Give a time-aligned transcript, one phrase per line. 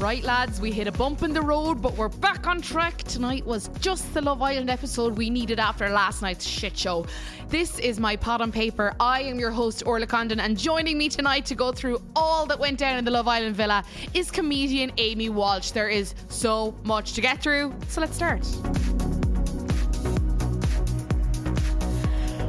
[0.00, 3.02] Right, lads, we hit a bump in the road, but we're back on track.
[3.02, 7.04] Tonight was just the Love Island episode we needed after last night's shit show.
[7.50, 8.94] This is my pot on paper.
[8.98, 12.58] I am your host, Orla Condon, and joining me tonight to go through all that
[12.58, 13.84] went down in the Love Island villa
[14.14, 15.72] is comedian Amy Walsh.
[15.72, 18.46] There is so much to get through, so let's start.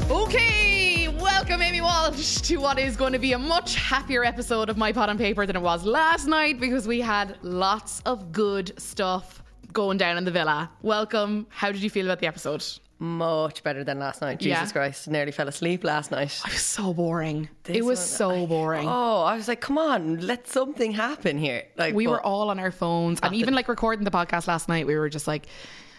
[0.10, 1.01] Okay,
[1.42, 4.92] welcome Amy Walsh to what is going to be a much happier episode of My
[4.92, 9.42] Pot on Paper than it was last night because we had lots of good stuff
[9.74, 10.70] going down in the villa.
[10.84, 11.48] Welcome.
[11.50, 12.64] How did you feel about the episode?
[13.00, 14.38] Much better than last night.
[14.40, 14.72] Jesus Yeah.
[14.72, 16.40] Christ, nearly fell asleep last night.
[16.46, 17.50] It was so boring.
[17.66, 18.88] it This was one, so I- boring.
[18.88, 21.64] Oh, I was like, come on, let something happen here.
[21.76, 24.70] Like we but- were all on our phones and even like recording the podcast last
[24.70, 25.48] night we were just like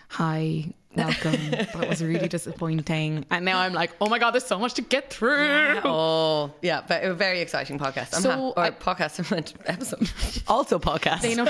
[0.08, 4.58] hi welcome that was really disappointing and now i'm like oh my god there's so
[4.58, 8.14] much to get through Oh, yeah, but a very exciting podcast.
[8.14, 10.10] I'm So, ha- or I- podcast, episode.
[10.48, 11.20] Also podcast.
[11.22, 11.46] They know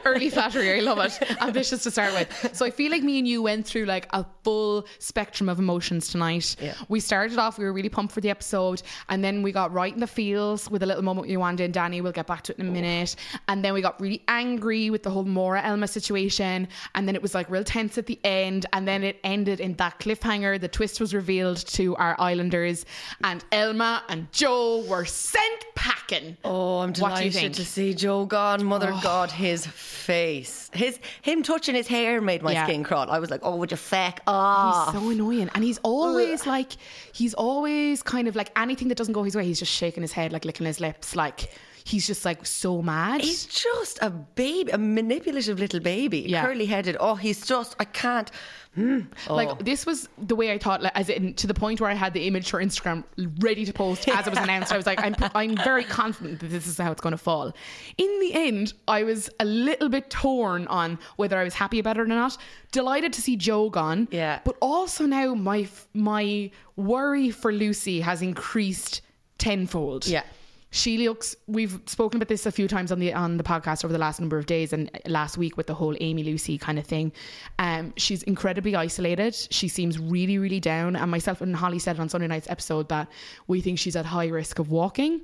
[0.04, 0.76] early flattery.
[0.78, 1.18] I love it.
[1.42, 2.54] Ambitious to start with.
[2.56, 6.08] So I feel like me and you went through like a full spectrum of emotions
[6.08, 6.56] tonight.
[6.60, 6.74] Yeah.
[6.88, 7.58] We started off.
[7.58, 10.70] We were really pumped for the episode, and then we got right in the feels
[10.70, 12.00] with a little moment with Yewande and Danny.
[12.00, 13.16] We'll get back to it in a minute.
[13.48, 17.22] And then we got really angry with the whole Maura Elma situation, and then it
[17.22, 20.60] was like real tense at the end, and then it ended in that cliffhanger.
[20.60, 22.86] The twist was revealed to our Islanders,
[23.24, 26.36] and Elma and Joe were sent packing.
[26.44, 28.64] Oh, I'm What do you delighted to see Joe gone.
[28.64, 29.00] Mother oh.
[29.02, 32.64] God, his face, his him touching his hair made my Yeah.
[32.66, 33.10] skin crawl.
[33.10, 34.92] I was like, oh, would you feck off?
[34.92, 35.50] He's so annoying.
[35.54, 36.72] And he's always like,
[37.12, 40.12] he's always kind of like anything that doesn't go his way, he's just shaking his
[40.12, 41.16] head, like licking his lips.
[41.16, 41.50] Like,
[41.90, 43.20] he's just like so mad.
[43.20, 46.44] He's just a baby, a manipulative little baby, Yeah.
[46.44, 46.96] curly headed.
[47.00, 48.30] Oh, he's just, I can't.
[48.76, 49.00] Hmm.
[49.28, 49.34] Oh.
[49.34, 51.94] Like this was the way I thought, like, as in to the point where I
[51.94, 53.02] had the image for Instagram
[53.40, 54.72] ready to post as it was announced.
[54.72, 57.52] I was like, I'm, I'm very confident that this is how it's going to fall.
[57.98, 61.96] In the end, I was a little bit torn on whether I was happy about
[61.96, 62.36] it or not.
[62.70, 64.38] Delighted to see Joe gone, Yeah.
[64.44, 69.00] But also now my my worry for Lucy has increased
[69.38, 70.06] tenfold.
[70.06, 70.22] Yeah.
[70.72, 71.34] She looks.
[71.48, 74.20] We've spoken about this a few times on the on the podcast over the last
[74.20, 77.12] number of days and last week with the whole Amy Lucy kind of thing.
[77.58, 79.34] Um, she's incredibly isolated.
[79.34, 80.94] She seems really, really down.
[80.94, 83.08] And myself and Holly said on Sunday night's episode that
[83.48, 85.22] we think she's at high risk of walking.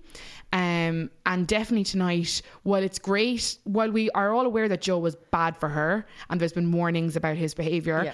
[0.52, 5.14] Um, and definitely tonight, while it's great, while we are all aware that Joe was
[5.30, 8.04] bad for her, and there's been warnings about his behaviour.
[8.06, 8.12] Yeah.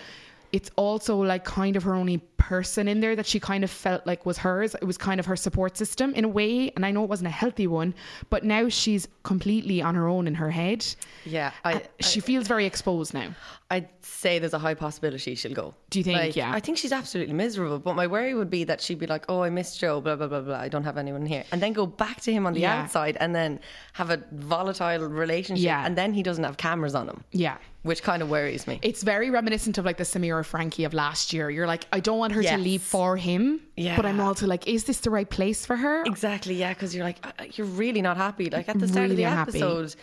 [0.52, 4.06] It's also like kind of her only person in there that she kind of felt
[4.06, 4.74] like was hers.
[4.74, 6.70] It was kind of her support system in a way.
[6.76, 7.94] And I know it wasn't a healthy one,
[8.30, 10.84] but now she's completely on her own in her head.
[11.24, 13.28] Yeah, uh, I, She feels very exposed now.
[13.70, 15.74] I'd say there's a high possibility she'll go.
[15.88, 16.18] Do you think?
[16.18, 16.52] Like, Yeah.
[16.52, 17.78] I think she's absolutely miserable.
[17.78, 20.02] But my worry would be that she'd be like, "Oh, I miss Joe.
[20.02, 20.56] Blah blah blah blah.
[20.58, 22.82] I don't have anyone here," and then go back to him on the Yeah.
[22.82, 23.60] outside, and then
[23.94, 25.86] have a volatile relationship, Yeah.
[25.86, 27.56] and then he doesn't have cameras on him, Yeah.
[27.82, 28.78] Which kind of worries me.
[28.82, 31.50] It's very reminiscent of like the Samira Frankie of last year.
[31.50, 33.60] You're like, I don't want her to leave for him.
[33.76, 33.96] Yeah.
[33.96, 36.04] But I'm also like, is this the right place for her?
[36.04, 38.50] Exactly, yeah, because you're like, uh, you're really not happy.
[38.50, 39.96] Like at the start Really of the episode,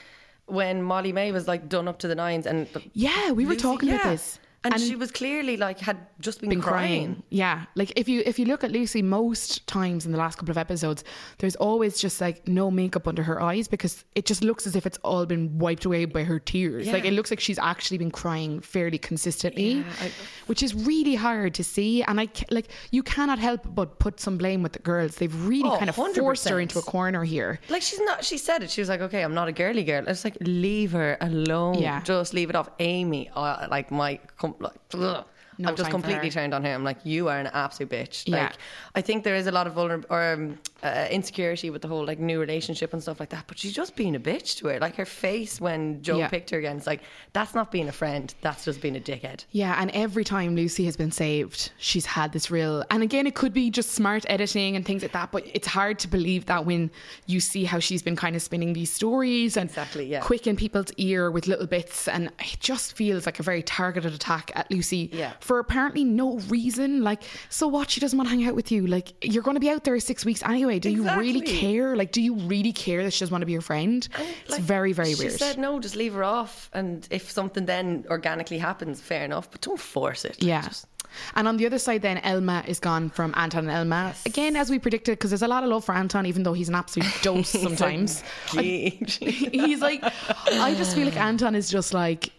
[0.47, 3.89] when Molly-Mae was like done up to the nines, and Yeah, we were Lucy- talking
[3.91, 4.39] about this.
[4.63, 7.05] And, And- she was clearly like had just been, been crying.
[7.05, 7.23] crying.
[7.29, 10.51] Yeah, like if you if you look at Lucy, most times in the last couple
[10.51, 11.03] of episodes,
[11.37, 14.85] there's always just like no makeup under her eyes because it just looks as if
[14.85, 16.87] it's all been wiped away by her tears.
[16.87, 16.93] Yeah.
[16.93, 20.11] Like it looks like she's actually been crying fairly consistently, Yeah, I-
[20.47, 22.03] which is really hard to see.
[22.03, 25.15] And I like you cannot help but put some blame with the girls.
[25.15, 27.59] They've really Oh, kind of forced her into a corner here.
[27.69, 28.25] Like she's not.
[28.25, 28.69] She said it.
[28.71, 31.75] She was like, "Okay, I'm not a girly girl." It's like leave her alone.
[31.75, 32.01] Yeah.
[32.01, 32.69] just leave it off.
[32.79, 34.19] Amy, uh, like my,
[34.53, 35.25] com- like, ugh.
[35.59, 36.71] No I've just completely turned on her.
[36.73, 38.27] I'm like, you are an absolute bitch.
[38.27, 38.43] Yeah.
[38.43, 38.53] Like,
[38.95, 42.05] I think there is a lot of vulner or um, uh, insecurity with the whole
[42.05, 43.43] like new relationship and stuff like that.
[43.47, 44.79] But she's just being a bitch to her.
[44.79, 46.29] Like her face when Joe Yeah.
[46.29, 46.77] picked her again.
[46.77, 47.01] It's like
[47.33, 48.33] that's not being a friend.
[48.41, 49.43] That's just being a dickhead.
[49.51, 52.85] Yeah, and every time Lucy has been saved, she's had this real.
[52.89, 55.99] And again, it could be just smart editing and things like that, but it's hard
[55.99, 56.89] to believe that when
[57.27, 60.21] you see how she's been kind of spinning these stories and Exactly, yeah.
[60.21, 62.07] quick in people's ear with little bits.
[62.07, 65.33] And it just feels like a very targeted attack at Lucy Yeah.
[65.49, 67.01] For apparently no reason.
[67.03, 67.89] Like, so what?
[67.89, 68.85] She doesn't want to hang out with you.
[68.85, 70.77] Like, you're going to be out there six weeks anyway.
[70.77, 71.95] Do you really care?
[71.95, 74.07] Like, do you really care that she doesn't want to be your friend?
[74.43, 75.31] it's Like, very, very she weird.
[75.31, 76.69] She said no, just leave her off.
[76.71, 79.49] And if something then organically happens, fair enough.
[79.49, 80.35] But don't force it.
[80.39, 80.61] Like, Yeah.
[80.67, 80.85] just-
[81.33, 84.69] and on the other side, then Elma is gone from Anton and Elma again, as
[84.69, 87.11] we predicted, because there's a lot of love for Anton, even though he's an absolute
[87.23, 88.21] dose sometimes.
[88.51, 92.29] He's like, I just feel like Anton is just like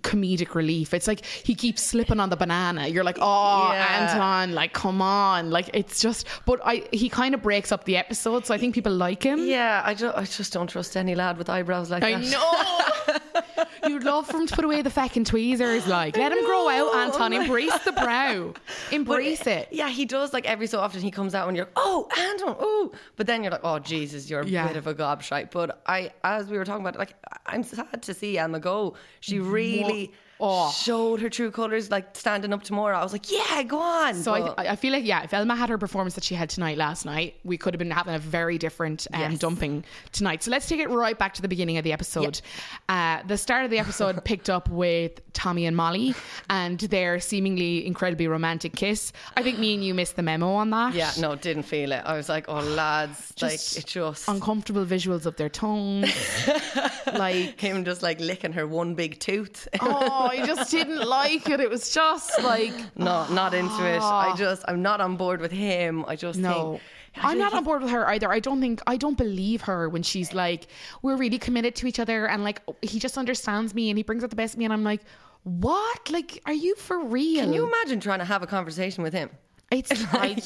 [0.00, 0.94] comedic relief.
[0.94, 2.88] It's like he keeps slipping on the banana.
[2.88, 4.08] You're like, oh, Yeah.
[4.10, 6.26] Anton, like come on, like it's just.
[6.46, 9.38] But I he kind of breaks up the episode, so I think people like him.
[9.44, 12.30] Yeah, I, ju- I just don't trust any lad with eyebrows like I that.
[12.30, 12.78] know.
[13.86, 16.94] You'd love for him to put away the feckin' tweezers, like let him grow out.
[16.94, 17.32] Anton.
[17.42, 18.52] Embrace the brow,
[18.90, 19.68] embrace it.
[19.70, 20.32] Yeah, he does.
[20.32, 22.92] Like every so often, he comes out and you're, like, oh, Anton, oh.
[23.16, 24.66] But then you're like, oh, Jesus, you're a Yeah.
[24.68, 25.50] bit of a gobshite.
[25.50, 27.14] But I, as we were talking about, like,
[27.46, 28.94] I'm sad to see Elma go.
[29.20, 30.12] She really
[30.44, 30.70] Oh.
[30.72, 32.98] showed her true colours, like standing up to Maura.
[32.98, 34.14] I was like, yeah, go on.
[34.16, 36.50] So But- I, I feel like yeah, if Elma had her performance that she had
[36.50, 39.38] tonight last night, we could have been having a very different um, Yes.
[39.38, 40.42] dumping tonight.
[40.42, 42.40] So let's take it right back to the beginning of the episode.
[42.88, 46.14] Uh, the start of the episode picked up with Tommy and Molly
[46.50, 49.12] and their seemingly incredibly romantic kiss.
[49.36, 50.94] I think me and you missed the memo on that.
[50.94, 52.02] yeah, no, didn't feel it.
[52.04, 54.28] I was like, oh, lads, Just like, it just.
[54.28, 56.12] uncomfortable visuals of their tongues.
[57.14, 59.68] like him just like licking her one big tooth.
[59.80, 61.60] oh, I just didn't like it.
[61.60, 64.00] It was just like no, not into it.
[64.00, 64.36] I ah.
[64.36, 66.04] just, I'm not on board with him.
[66.08, 66.72] I just No.
[66.72, 66.82] think.
[67.16, 68.32] I'm not on board with her either.
[68.32, 70.68] I don't think I don't believe her when she's like,
[71.02, 74.24] we're really committed to each other and like he just understands me and he brings
[74.24, 75.02] out the best of me and I'm like,
[75.42, 76.10] what?
[76.10, 77.44] Like, are you for real?
[77.44, 79.28] Can you imagine trying to have a conversation with him?
[79.70, 80.42] It's like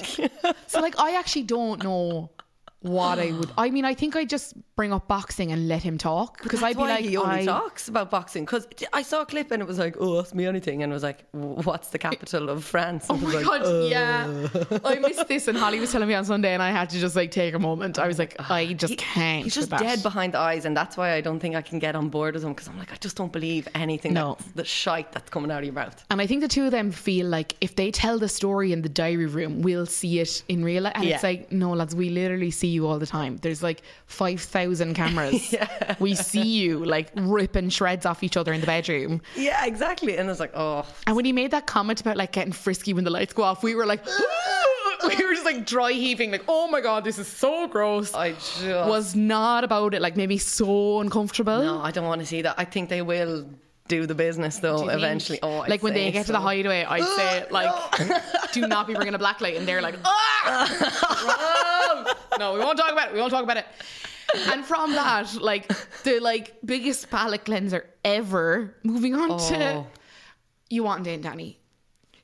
[0.67, 2.31] so like I actually don't know
[2.87, 5.97] what I would I mean I think I'd just bring up boxing and let him
[5.97, 9.03] talk because I'd That's be why like he only I, talks about boxing because I
[9.03, 11.25] saw a clip and it was like, oh, ask me anything, and it was like,
[11.33, 13.07] what's the capital of France?
[13.09, 14.27] Oh And I my like, god, yeah.
[14.71, 14.81] Oh.
[14.85, 17.17] I missed this and Holly was telling me on Sunday and I had to just
[17.17, 17.99] like take a moment.
[17.99, 19.45] I was like, I just he, can't.
[19.45, 21.97] He's just dead behind the eyes, and that's why I don't think I can get
[21.97, 24.13] on board with him because I'm like, I just don't believe anything.
[24.13, 24.37] No.
[24.55, 26.05] the shite that's coming out of your mouth.
[26.11, 28.83] And I think the two of them feel like if they tell the story in
[28.83, 30.93] the diary room, we'll see it in real life.
[30.97, 33.39] And it's like, no, lads, we literally see you all the time.
[33.39, 35.55] There's like 5,000 cameras.
[35.99, 39.23] We see you like ripping shreds off each other in the bedroom.
[39.35, 40.17] Yeah, exactly.
[40.19, 43.05] And it's like, oh, And when he made that comment about like getting frisky when
[43.05, 44.05] the lights go off, we were like,
[45.07, 48.15] we were just like dry heaving, like, oh my God, this is so gross.
[48.15, 50.03] I just was not about it.
[50.03, 51.63] Like, made me so uncomfortable.
[51.63, 52.55] no, I don't want to see that.
[52.59, 53.47] I think they will
[53.89, 54.99] do the business though you think?
[54.99, 55.39] eventually.
[55.43, 56.43] Oh, I'd like when they get to the so.
[56.43, 57.73] hideaway, I'd say like,
[58.53, 61.63] do not be bringing a black light, and they're like, ah,
[62.39, 63.15] No, we won't talk about it.
[63.15, 63.67] We won't talk about it.
[64.49, 65.69] And from that, like
[66.05, 68.75] the like biggest palate cleanser ever.
[68.83, 69.87] Moving on to Oh.
[70.69, 71.59] you want Dane Danny.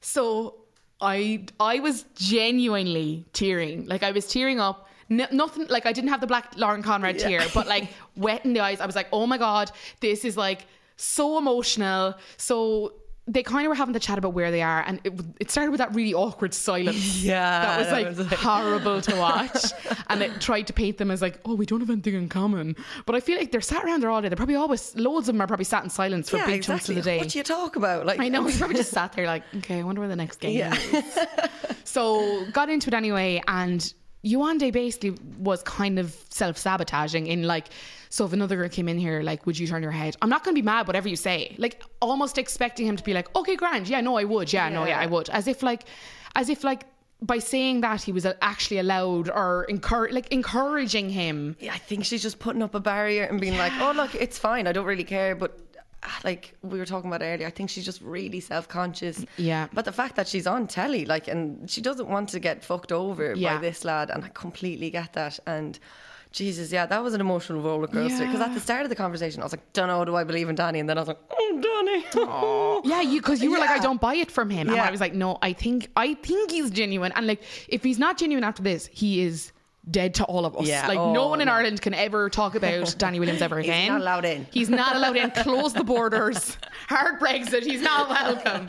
[0.00, 0.56] So
[1.00, 3.86] I I was genuinely tearing.
[3.86, 4.88] Like I was tearing up.
[5.10, 8.52] N- nothing like I didn't have the black Lauren Conrad tear, but like wet in
[8.54, 8.80] the eyes.
[8.80, 9.70] I was like, oh my god,
[10.00, 10.66] this is like
[10.96, 12.14] so emotional.
[12.36, 12.94] So
[13.28, 15.70] they kind of were having the chat about where they are, and it, it started
[15.70, 17.22] with that really awkward silence.
[17.22, 19.64] Yeah, that was that like, was like- horrible to watch,
[20.08, 22.74] and it tried to paint them as like, oh, we don't have anything in common.
[23.06, 24.28] But I feel like they're sat around there all day.
[24.28, 26.88] They're probably always loads of them are probably sat in silence for Yeah, big chunks
[26.88, 27.19] of the day.
[27.19, 28.06] What do you talk about?
[28.06, 28.42] Like I know.
[28.42, 30.74] We probably just sat there like, okay, I wonder where the next game Yeah.
[30.74, 31.19] is.
[31.84, 33.92] So got into it anyway, and
[34.24, 37.69] Yewande basically was kind of self sabotaging in like,
[38.14, 40.12] so if another girl came in here, like, would you turn your head?
[40.23, 41.55] I'm not going to be mad, whatever you say.
[41.64, 44.85] Like, almost expecting him to be like, okay, grand, yeah, no, I would, yeah, no,
[44.87, 45.82] yeah, I would, as if like,
[46.37, 46.82] as if like.
[47.25, 51.56] By saying that, he was actually allowed or encourage, like encouraging him.
[51.61, 54.38] Yeah, I think she's just putting up a barrier and being like, "Oh, look, it's
[54.41, 54.67] fine.
[54.67, 55.56] I don't really care." But
[56.03, 59.25] ah, like we were talking about earlier, I think she's just really self-conscious.
[59.37, 59.69] Yeah.
[59.73, 62.91] But the fact that she's on telly, like, and she doesn't want to get fucked
[62.91, 63.55] over Yeah.
[63.55, 65.38] by this lad, and I completely get that.
[65.47, 65.79] And
[66.32, 68.25] Jesus, yeah, that was an emotional roller coaster.
[68.26, 70.48] Because at the start of the conversation, I was like, "Don't know, do I believe
[70.48, 73.70] in Danny?" And then I was like, "Oh, Danny." Yeah, you because you were like,
[73.70, 74.86] I don't buy it from him, and Yeah.
[74.86, 78.17] I was like, no, I think I think he's genuine, and like if he's not
[78.19, 79.53] genuine after this, he is
[79.91, 80.67] dead to all of us.
[80.67, 80.86] Yeah.
[80.86, 81.53] Like no one in no.
[81.53, 83.81] Ireland can ever talk about Danny Williams ever again.
[83.81, 84.46] He's not allowed in.
[84.51, 85.31] He's not allowed in.
[85.43, 86.56] Close the borders.
[86.89, 87.62] Hard Brexit.
[87.62, 88.69] He's not welcome.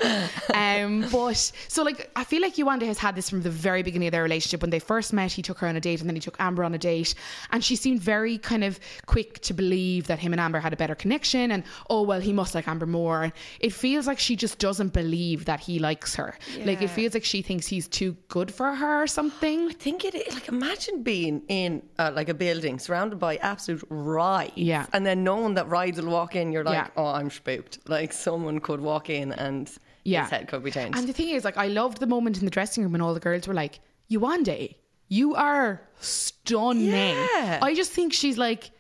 [0.53, 4.07] Um, but so like I feel like Yewande has had this from the very beginning
[4.07, 4.61] of their relationship.
[4.61, 6.63] When they first met, he took her on a date, and then he took Amber
[6.63, 7.13] on a date,
[7.51, 10.77] and she seemed very kind of quick to believe that him and Amber had a
[10.77, 13.31] better connection, and oh well, he must like Amber more.
[13.59, 16.37] It feels like she just doesn't believe that he likes her.
[16.65, 19.69] Like it feels like she thinks he's too good for her or something.
[19.69, 23.83] I think it is like imagine being in uh, like a building surrounded by absolute
[23.89, 24.85] rides, Yeah.
[24.93, 26.87] and then knowing that rides will walk in, you're like, Yeah.
[26.97, 27.79] oh, I'm spooked.
[27.87, 29.69] Like someone could walk in and
[30.03, 30.21] Yeah.
[30.23, 30.97] his head could be changed.
[30.97, 33.13] And the thing is, like, I loved the moment in the dressing room when all
[33.13, 33.79] the girls were like,
[34.11, 34.75] Yewande,
[35.09, 36.89] you are stunning.
[36.89, 37.59] Yeah.
[37.61, 38.71] I just think she's like,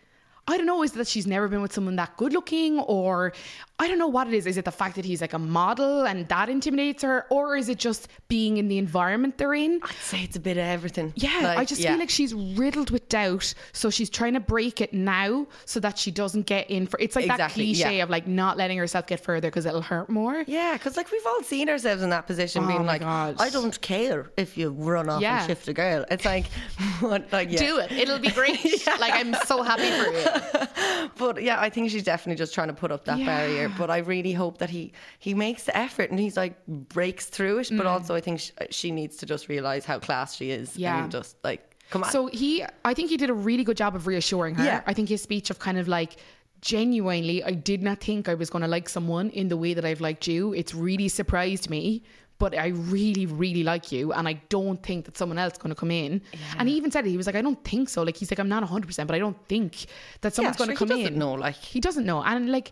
[0.47, 3.31] I don't know, is it that she's never been with someone that good looking or
[3.79, 4.45] I don't know what it is.
[4.45, 7.69] Is it the fact that he's like a model and that intimidates her or is
[7.69, 9.79] it just being in the environment they're in?
[9.83, 11.11] I'd say it's a bit of everything.
[11.15, 11.91] Yeah, Like, I just yeah.
[11.91, 15.97] feel like she's riddled with doubt, so she's trying to break it now so that
[15.97, 16.99] she doesn't get in for.
[16.99, 18.03] It's like that cliche yeah.
[18.03, 20.43] of like not letting herself get further because it'll hurt more.
[20.45, 23.37] Yeah, because like we've all seen ourselves in that position, Oh being like, God.
[23.39, 25.39] I don't care if you run off Yeah.
[25.39, 26.05] and shift a girl.
[26.11, 26.45] It's like,
[26.99, 27.57] what, like yeah.
[27.59, 28.59] Do it; it'll be great.
[28.99, 30.32] Like I'm so happy for you.
[31.17, 33.25] But yeah, I think she's definitely just trying to put up that Yeah.
[33.25, 33.69] barrier.
[33.77, 37.59] But I really hope that he he makes the effort and he's like breaks through
[37.59, 37.67] it.
[37.67, 37.77] Mm.
[37.77, 40.75] But also, I think she, she needs to just realize how class she is.
[40.77, 41.03] Yeah.
[41.03, 42.09] and just like come on.
[42.09, 44.63] So he, I think he did a really good job of reassuring her.
[44.65, 44.81] Yeah.
[44.87, 46.15] I think his speech of kind of like
[46.61, 49.83] genuinely, I did not think I was going to like someone in the way that
[49.85, 50.53] I've liked you.
[50.53, 52.03] It's really surprised me.
[52.39, 55.69] But I really, really like you, and I don't think that someone else is going
[55.73, 56.21] to come in.
[56.57, 57.09] And he even said it.
[57.11, 59.15] He was like, "I don't think so." Like he's like, "I'm not 100, percent but
[59.15, 59.85] I don't think
[60.21, 62.49] that someone's sure, going he to come doesn't in." know, like- he doesn't know, and
[62.51, 62.71] like,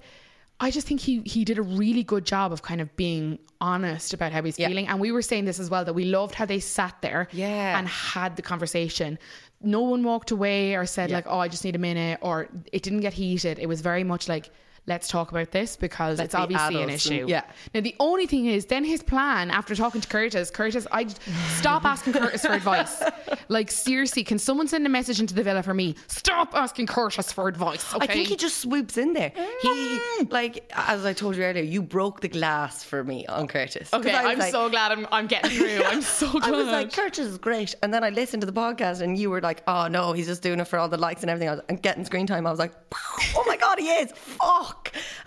[0.60, 4.14] I just think he he did a really good job of kind of being honest
[4.14, 4.68] about how he's Yeah.
[4.68, 4.88] feeling.
[4.88, 7.78] And we were saying this as well that we loved how they sat there, Yeah.
[7.78, 9.18] and had the conversation.
[9.62, 11.18] No one walked away or said Yeah.
[11.18, 13.58] like, "Oh, I just need a minute," or it didn't get heated.
[13.60, 14.50] It was very much like,
[14.88, 17.44] "Let's talk about this because Let's it's be obviously an adults and- issue." yeah.
[17.74, 21.08] Now the only thing is, then his plan after talking to Curtis, Curtis, I
[21.58, 23.02] stop asking Curtis for advice.
[23.48, 25.96] Like seriously, can someone send a message into the villa for me?
[26.08, 27.94] Stop asking Curtis for advice.
[27.94, 28.06] Okay.
[28.06, 29.34] I think he just swoops in there.
[29.62, 30.32] He mm.
[30.32, 33.94] like as I told you earlier, you broke the glass for me on Curtis.
[33.94, 35.84] Okay, I'm like- so glad I'm, I'm getting through.
[35.84, 36.44] I'm so glad.
[36.48, 37.76] I was like, Curtis is great.
[37.84, 40.42] And then I listened to the podcast and you were like, oh no, he's just
[40.42, 41.50] doing it for all the likes and everything.
[41.50, 42.48] I was, and getting screen time.
[42.48, 42.74] I was like,
[43.36, 44.12] oh my God, he is.
[44.14, 44.71] Fuck.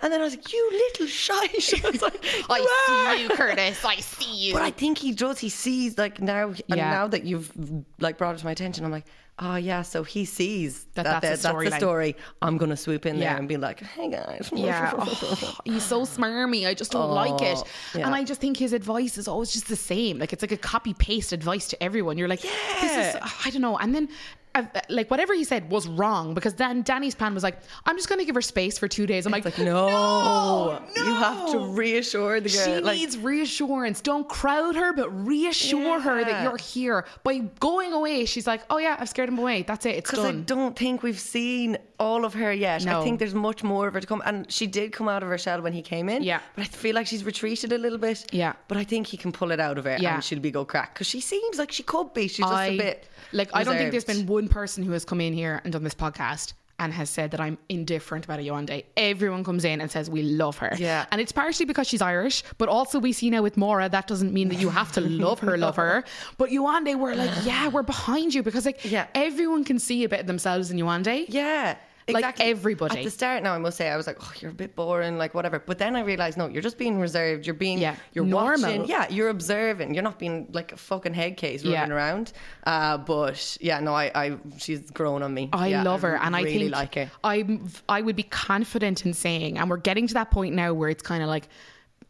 [0.05, 1.73] And then I was like, you little shite.
[1.83, 3.83] I was like, I see you, Curtis.
[3.83, 4.53] I see you.
[4.53, 5.39] But I think he does.
[5.39, 6.91] He sees like now, and Yeah.
[6.91, 7.51] now that you've
[7.99, 9.07] like brought it to my attention, I'm like,
[9.39, 9.81] oh yeah.
[9.81, 11.79] So he sees That that, that's that a that's the storyline.
[11.79, 12.15] story.
[12.43, 13.29] I'm gonna swoop in Yeah.
[13.31, 14.47] there and be like, hey guys.
[14.53, 14.93] Yeah.
[14.97, 16.67] Oh, he's so smarmy.
[16.67, 17.57] I just don't like it.
[17.57, 17.63] Oh,
[17.97, 18.05] yeah.
[18.05, 20.19] And I just think his advice is always just the same.
[20.19, 22.19] Like it's like a copy paste advice to everyone.
[22.19, 22.51] You're like, yeah.
[22.79, 23.21] this is.
[23.43, 23.75] I don't know.
[23.79, 24.07] And then,
[24.89, 28.19] like, whatever he said was wrong because then Danny's plan was like, I'm just going
[28.19, 29.25] to give her space for two days.
[29.25, 32.65] I'm like, Like no, you have to reassure the girl.
[32.65, 34.01] She like, needs reassurance.
[34.01, 37.05] Don't crowd her, but reassure her that you're here.
[37.23, 39.63] By going away, she's like, "Oh yeah, I've scared him away.
[39.63, 39.95] That's it.
[39.95, 42.85] It's Because I don't think we've seen all of her yet.
[42.85, 42.99] No.
[43.01, 44.21] I think there's much more of her to come.
[44.25, 46.23] And she did come out of her shell when he came in.
[46.23, 46.39] Yeah.
[46.55, 48.25] But I feel like she's retreated a little bit.
[48.33, 48.53] Yeah.
[48.67, 50.15] But I think he can pull it out of her Yeah.
[50.15, 50.93] and she'll be go crack.
[50.93, 52.27] Because she seems like she could be.
[52.27, 53.07] She's just I a bit.
[53.31, 53.49] like.
[53.53, 55.95] I don't think there's been one person who has come in here and done this
[55.95, 58.83] podcast and has said that I'm indifferent about Yewande.
[58.97, 60.73] Everyone comes in and says we love her.
[60.77, 61.05] Yeah.
[61.11, 64.33] And it's partially because she's Irish, but also we see now with Maura that doesn't
[64.33, 66.03] mean that you have to love her, love her.
[66.37, 69.07] But Yewande, we're like, yeah, we're behind you because like Yeah.
[69.15, 71.25] everyone can see a bit of themselves in Yewande.
[71.29, 71.77] Yeah.
[72.07, 72.99] Like everybody.
[72.99, 75.17] At the start now I must say I was like, Oh, you're a bit boring,
[75.17, 75.57] like whatever.
[75.59, 77.47] But then I realised no, you're just being reserved.
[77.47, 77.95] You're being Yeah.
[78.13, 78.61] you're Normal.
[78.61, 78.85] watching.
[78.85, 79.93] Yeah, you're observing.
[79.95, 81.79] You're not being like a fucking head case Yeah.
[81.79, 82.33] running around.
[82.65, 85.49] Uh, but yeah, no, I, I she's grown on me.
[85.51, 87.09] I Yeah, love her, and I really like her.
[87.23, 87.59] I
[87.89, 91.03] I would be confident in saying, and we're getting to that point now where it's
[91.03, 91.47] kind of like.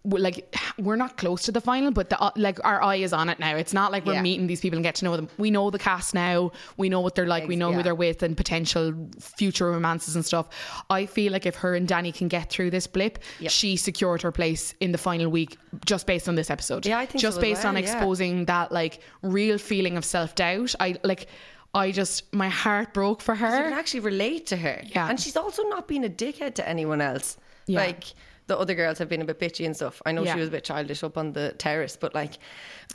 [0.07, 3.27] Like we're not close to the final, but the, uh, like our eye is on
[3.29, 3.55] it now.
[3.55, 4.21] It's not like we're Yeah.
[4.21, 5.29] meeting these people and get to know them.
[5.37, 6.51] We know the cast now.
[6.77, 7.47] We know what they're like.
[7.47, 10.47] we know who they're with and potential future romances and stuff.
[10.89, 13.51] I feel like if her and Danny can get through this blip, Yep.
[13.51, 16.85] she secured her place in the final week just based on this episode.
[16.85, 17.91] Yeah, I think just so as based on well, yeah.
[17.95, 20.75] exposing that like real feeling of self doubt.
[20.79, 21.27] I like.
[21.73, 23.57] I just my heart broke for her.
[23.57, 24.81] you can actually relate to her.
[24.85, 25.09] Yeah.
[25.09, 27.37] And she's also not being a dickhead to anyone else.
[27.67, 27.81] Yeah.
[27.81, 28.05] Like
[28.47, 30.01] the other girls have been a bit bitchy and stuff.
[30.05, 30.33] I know Yeah.
[30.35, 32.33] she was a bit childish up on the terrace, but like,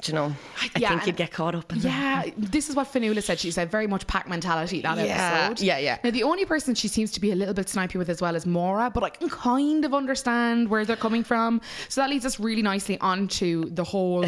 [0.00, 2.26] do you know, I Yeah, think you'd get caught up in that.
[2.28, 3.40] Yeah, this is what Fionnuala said.
[3.40, 5.64] She said very much pack mentality that Yeah, episode.
[5.64, 5.98] yeah, yeah.
[6.04, 8.36] Now the only person she seems to be a little bit snipey with as well
[8.36, 11.60] is Maura, but I can kind of understand where they're coming from.
[11.88, 14.24] So that leads us really nicely onto the whole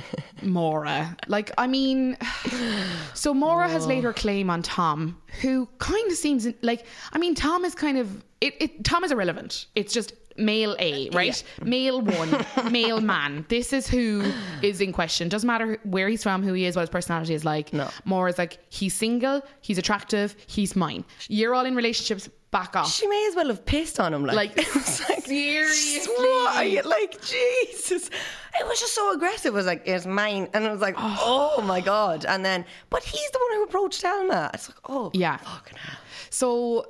[0.42, 1.16] Maura.
[1.26, 2.16] Like, I mean,
[3.14, 7.34] so Maura has laid her claim on Tom, who kind of seems like I mean,
[7.34, 8.54] Tom is kind of it.
[8.60, 9.66] it Tom is irrelevant.
[9.74, 11.42] It's just male A, uh, right?
[11.62, 13.44] Male one, male man.
[13.48, 14.24] This is who
[14.62, 15.28] is in question.
[15.28, 17.72] Doesn't matter where he's from, who he is, what his personality is like.
[17.72, 17.88] No.
[18.04, 21.04] Maura is like he's single, he's attractive, he's mine.
[21.28, 22.28] You're all in relationships.
[22.52, 22.90] Back off.
[22.90, 24.24] She may as well have pissed on him.
[24.24, 24.56] Like, Like,
[25.08, 26.14] like seriously?
[26.16, 26.80] why?
[26.84, 28.08] Like, Jesus.
[28.08, 29.52] It was just so aggressive.
[29.52, 30.48] It was like, it's mine.
[30.54, 31.54] And it was like, oh.
[31.58, 32.24] oh, my God.
[32.24, 34.52] And then, but he's the one who approached Elma.
[34.54, 35.36] It's like, oh, Yeah.
[35.38, 35.98] fucking hell.
[36.30, 36.86] So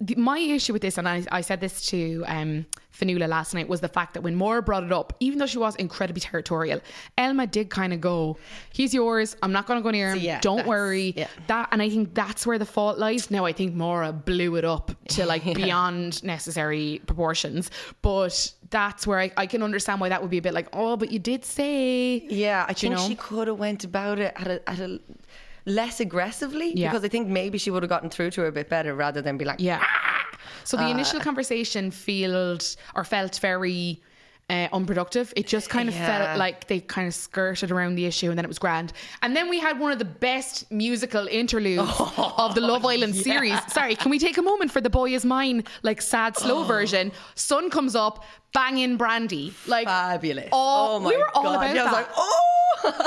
[0.00, 3.66] the, my issue with this, and I, I said this to um, Fionnuala last night,
[3.66, 6.80] was the fact that when Maura brought it up, even though she was incredibly territorial,
[7.16, 8.36] Elma did kind of go,
[8.72, 9.36] "He's yours.
[9.42, 10.18] I'm not going to go near him.
[10.18, 11.28] yeah, Don't worry." yeah.
[11.46, 13.30] That, and I think that's where the fault lies.
[13.30, 17.70] Now, I think Maura blew it up to like beyond necessary proportions,
[18.02, 20.98] but that's where I, I can understand why that would be a bit like, "Oh,
[20.98, 23.08] but you did say." Yeah, I think know?
[23.08, 25.00] she could have went about it at a, at a
[25.66, 26.90] less aggressively Yeah.
[26.90, 29.20] because I think maybe she would have gotten through to her a bit better rather
[29.20, 29.82] than be like, Yeah.
[30.64, 34.00] So the Uh, initial conversation felt or felt very
[34.48, 35.32] uh, unproductive.
[35.36, 36.06] It just kind of Yeah.
[36.26, 38.92] felt like they kind of skirted around the issue and then it was grand.
[39.22, 43.58] And then we had one of the best musical interludes of the Love Island series.
[43.72, 47.10] Sorry, can we take a moment for the boy is mine, like sad slow version?
[47.34, 48.24] Sun comes up,
[48.54, 49.52] banging Brandy.
[49.66, 50.48] Like fabulous.
[50.52, 51.54] Oh, my we were all God.
[51.56, 52.42] about Yeah, I was like, oh.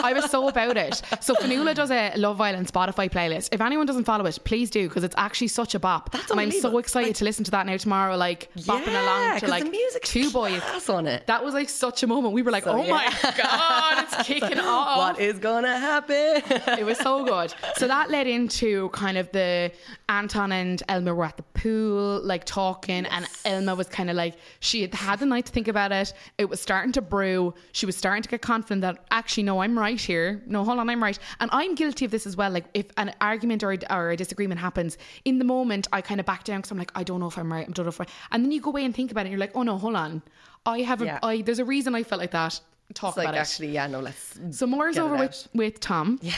[0.03, 1.01] I was so about it.
[1.21, 3.49] So Fionnuala does a Love Island Spotify playlist.
[3.53, 6.11] If anyone doesn't follow it, please do because it's actually such a bop.
[6.11, 9.39] That's and I'm so excited Like- to listen to that now tomorrow, like bopping along
[9.39, 10.61] to like the music's two boys.
[10.89, 11.25] on it.
[11.29, 12.33] That was like such a moment.
[12.33, 13.05] We were like, So, oh my
[13.37, 14.97] god, it's kicking off.
[14.97, 16.41] What is gonna happen?
[16.79, 17.53] It was so good.
[17.75, 19.71] So that led into kind of the
[20.09, 24.37] Anton and Elma were at the pool, like talking, and Elma was kind of like
[24.59, 26.13] she had had the night to think about it.
[26.39, 27.53] It was starting to brew.
[27.73, 30.41] She was starting to get confident that actually, no, I'm right here.
[30.47, 31.19] No, hold on, I'm right.
[31.39, 32.49] And I'm guilty of this as well.
[32.49, 36.19] Like if an argument or a, or a disagreement happens in the moment, I kind
[36.19, 37.67] of back down because I'm like, I don't know if I'm right.
[37.69, 38.15] I don't know if I'm right.
[38.31, 39.25] And then you go away and think about it.
[39.25, 40.23] and You're like, oh no, hold on.
[40.65, 41.05] I have a.
[41.05, 41.19] Yeah.
[41.23, 42.59] I there's a reason I felt like that.
[42.93, 43.41] Talk It's like about it.
[43.41, 44.39] actually, yeah, no, let's.
[44.51, 46.33] So it over with, with Tom, yeah.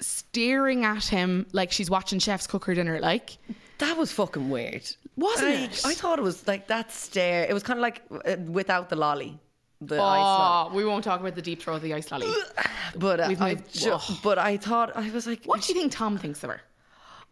[0.00, 3.00] staring at him like she's watching chefs cook her dinner.
[3.00, 3.36] Like,
[3.78, 5.82] That was fucking weird, Wasn't Like, it?
[5.86, 7.44] I thought it was like that stare.
[7.44, 9.38] It was kind of like uh, without the lolly,
[9.80, 10.70] the ice lolly.
[10.72, 12.26] oh, we won't talk about the deep throw of the ice lolly.
[12.96, 16.16] But uh, I ju- but I thought I was like, What do you think Tom
[16.16, 16.62] thinks of her?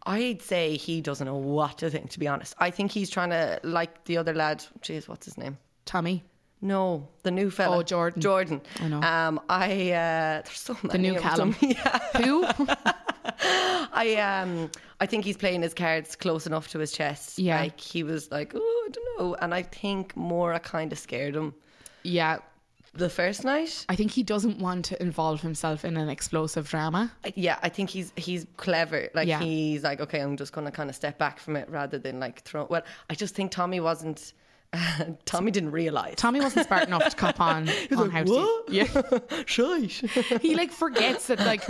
[0.05, 2.11] I'd say he doesn't know what to think.
[2.11, 4.63] To be honest, I think he's trying to like the other lad.
[4.81, 5.57] Jeez, what's his name?
[5.85, 6.23] Tommy,
[6.61, 7.79] No, the new fellow.
[7.79, 8.21] Oh, Jordan.
[8.21, 8.61] Jordan.
[8.81, 9.01] I know.
[9.01, 11.09] Um, I uh, there's so many.
[11.09, 11.55] new of Callum.
[11.61, 11.99] Yeah.
[12.17, 12.45] who?
[13.39, 17.37] I um I think he's playing his cards close enough to his chest.
[17.39, 17.59] Yeah.
[17.59, 19.35] Like he was like, oh, I don't know.
[19.35, 21.53] And I think Maura kind of scared him
[22.03, 22.37] yeah,
[22.93, 23.83] the first night.
[23.89, 27.11] I think he doesn't want to involve himself in an explosive drama.
[27.25, 29.09] I- Yeah, I think he's he's clever.
[29.13, 29.39] Like Yeah.
[29.39, 32.41] he's like, okay, I'm just gonna kind of step back from it rather than like
[32.43, 32.65] throw.
[32.69, 34.33] Well, I just think Tommy wasn't.
[35.25, 36.15] Tommy didn't realize.
[36.17, 38.31] Tommy wasn't smart enough to cop on on like, how to.
[38.31, 38.87] "What?" Yeah,
[39.45, 39.91] Shite.
[40.41, 41.63] he like forgets that like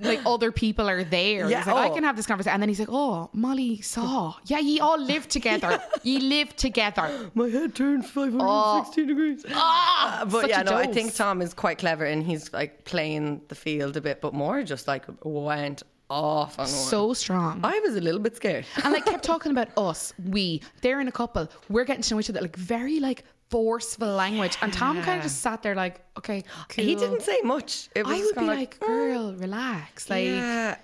[0.00, 1.48] like other people are there.
[1.48, 1.94] Yeah, he's like, I oh.
[1.94, 4.34] can have this conversation, and then he's like, Oh, Molly saw.
[4.46, 5.80] Yeah, ye all live together.
[6.02, 7.30] ye live together.
[7.34, 9.44] My head turned 560 degrees.
[9.50, 13.40] Ah, Uh, but yeah, no, I think Tom is quite clever and he's like playing
[13.48, 15.82] the field a bit, but more just like went
[16.14, 16.68] off on one.
[16.94, 17.60] so strong.
[17.64, 18.64] I was a little bit scared.
[18.82, 22.20] and like kept talking about us, we, they're in a couple, we're getting to know
[22.20, 24.56] each other, like very like forceful language.
[24.62, 26.84] And Tom kind of just sat there like, okay, cool.
[26.84, 27.88] He didn't say much.
[27.94, 30.08] It was I would be kinda like, "Oh." girl, relax.
[30.10, 30.76] Like, Yeah.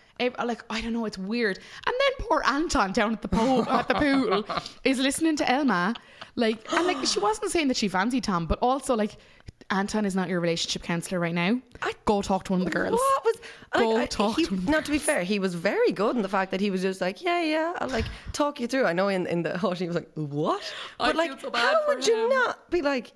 [0.45, 1.59] like I don't know, it's weird.
[1.87, 4.45] And then poor Anton down at the pool at the pool
[4.85, 5.95] is listening to Elma,
[6.37, 9.16] like, and like she wasn't saying that she fancied Tom, but also like.
[9.73, 11.61] Anton is not your relationship counselor right now.
[11.83, 12.93] I, Go talk to one of the girls.
[12.99, 13.37] What was?
[13.73, 14.64] Go like, I- talk he, to him.
[14.64, 17.01] Now, to be fair, he was very good in the fact that he was just
[17.01, 18.87] like, yeah, yeah, I'll like talk you through.
[18.87, 20.61] I know in, in the hut he was like, what?
[20.99, 23.12] I But like, feel so bad how would you not be like,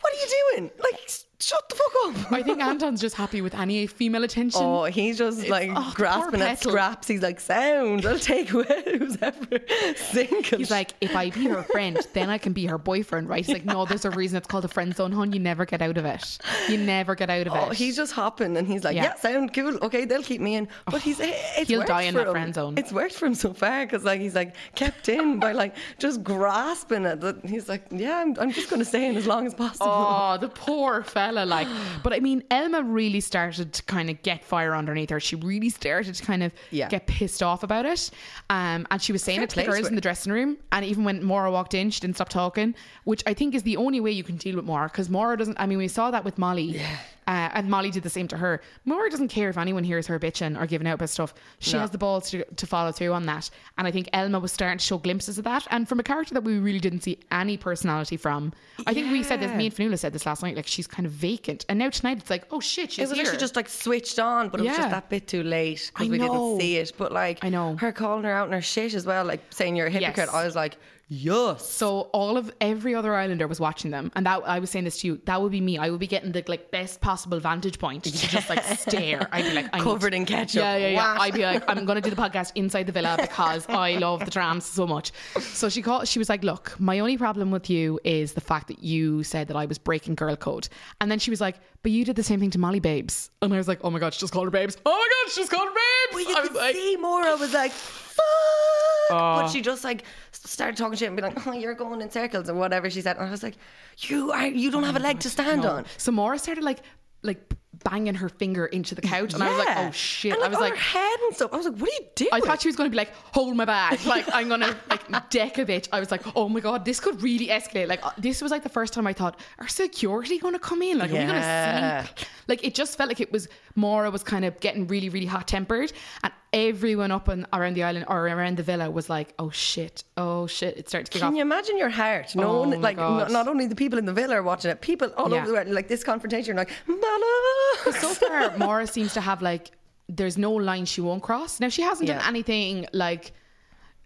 [0.00, 0.70] what are you doing?
[0.80, 1.92] Like, shut the fuck
[2.26, 2.32] up.
[2.32, 4.60] I think Anton's just happy with any female attention.
[4.62, 7.08] Oh, he's just like oh, grasping at scraps.
[7.08, 9.58] He's like, sound, I'll take who's ever
[9.96, 10.58] single.
[10.58, 13.44] He's like, if I be her friend, then I can be her boyfriend, right?
[13.44, 15.32] He's like, no, there's a reason it's called a friend zone, hon.
[15.32, 16.38] You never get out of it.
[16.68, 17.76] You never get out of Oh, it.
[17.76, 19.04] he's just hopping and he's like, Yeah.
[19.04, 19.76] yeah, sound cool.
[19.82, 20.68] Okay, they'll keep me in.
[20.86, 22.32] But oh, he's, eh, it's He'll die in that him.
[22.32, 22.74] friend zone.
[22.78, 26.22] It's worked for him so far because like he's like kept in by like just
[26.24, 27.20] grasping it.
[27.20, 29.86] That he's like, yeah, I'm, I'm just going to stay in as long as possible.
[29.90, 31.25] Oh, the poor fella.
[31.32, 31.68] Like,
[32.02, 35.20] but I mean, Elma really started to kind of get fire underneath her.
[35.20, 36.88] She really started to kind of Yeah.
[36.88, 38.10] get pissed off about it.
[38.50, 40.56] Um, and she was saying Fair it to the girls in the dressing room.
[40.72, 43.76] And even when Maura walked in, she didn't stop talking, which I think is the
[43.76, 45.58] only way you can deal with Maura because Maura doesn't.
[45.60, 46.80] I mean, we saw that with Molly.
[47.26, 48.62] Uh, and Molly did the same to her.
[48.84, 51.34] Maura doesn't care if anyone hears her bitching or giving out about stuff.
[51.58, 51.80] She No.
[51.80, 53.50] has the balls to, to follow through on that.
[53.78, 55.66] And I think Elma was starting to show glimpses of that.
[55.70, 58.52] And from a character that we really didn't see any personality from.
[58.86, 61.04] I think we said this, me and Fionnuala said this last night, like she's kind
[61.04, 61.66] of vacant.
[61.68, 63.22] And now tonight it's like, oh shit, she's it was here.
[63.26, 66.18] actually just like switched on, but it was just that bit too late because we
[66.18, 66.28] know.
[66.28, 66.92] didn't see it.
[66.96, 67.76] But like, I know.
[67.76, 70.28] her calling her out in her shit as well, like saying you're a hypocrite.
[70.28, 70.34] Yes.
[70.34, 70.76] I was like,
[71.08, 71.64] Yes.
[71.70, 74.98] So all of every other islander was watching them, and that I was saying this
[75.00, 75.20] to you.
[75.26, 75.78] That would be me.
[75.78, 79.28] I would be getting the like best possible vantage point to just like stare.
[79.30, 80.62] I'd be like I Covered in ketchup.
[80.62, 80.96] Yeah, yeah, yeah.
[80.96, 81.20] Wow.
[81.20, 84.32] I'd be like, I'm gonna do the podcast inside the villa because I love the
[84.32, 85.12] trams so much.
[85.40, 86.08] So she called.
[86.08, 89.46] She was like, Look, my only problem with you is the fact that you said
[89.46, 90.68] that I was breaking girl code,
[91.00, 93.54] and then she was like, But you did the same thing to Molly Babes, and
[93.54, 94.76] I was like, Oh my god, she just called her babes.
[94.84, 96.14] Oh my god, she just called her babes.
[96.14, 98.75] Well, you I was could like, see I was like, fuck.
[99.10, 99.40] Oh.
[99.42, 102.48] But she just like started talking shit and be like, oh, you're going in circles
[102.48, 103.16] or whatever she said.
[103.16, 103.56] And I was like,
[103.98, 105.70] you are, you don't have a leg to stand No.
[105.70, 105.86] on.
[105.96, 106.80] So Maura started like
[107.22, 107.40] like
[107.84, 110.32] banging her finger into the couch, and I was like, oh shit.
[110.34, 111.52] And, I was like, her head and stuff.
[111.52, 112.30] I was like, what are you doing?
[112.32, 114.04] I thought she was going to be like, hold my bag.
[114.06, 115.88] Like, I'm going to like deck a bit.
[115.92, 117.88] I was like, oh my God, this could really escalate.
[117.88, 120.82] Like, uh, this was like the first time I thought, are security going to come
[120.82, 120.98] in?
[120.98, 122.28] Like, are we going to sleep?
[122.48, 125.48] Like, it just felt like it was, Maura was kind of getting really, really hot
[125.48, 125.92] tempered.
[126.22, 130.02] And everyone up and around the island or around the villa was like, oh shit,
[130.16, 130.76] oh shit.
[130.78, 131.34] It started to kick Can off.
[131.36, 132.34] you imagine your heart?
[132.34, 134.80] No Oh one, like, n- not only the people in the villa are watching it,
[134.80, 135.36] people all Yeah.
[135.38, 137.92] over the world, like this confrontation, like, Mala.
[138.00, 139.70] so far, Maura seems to have like
[140.08, 141.60] there's no line she won't cross.
[141.60, 143.32] Now she hasn't done anything like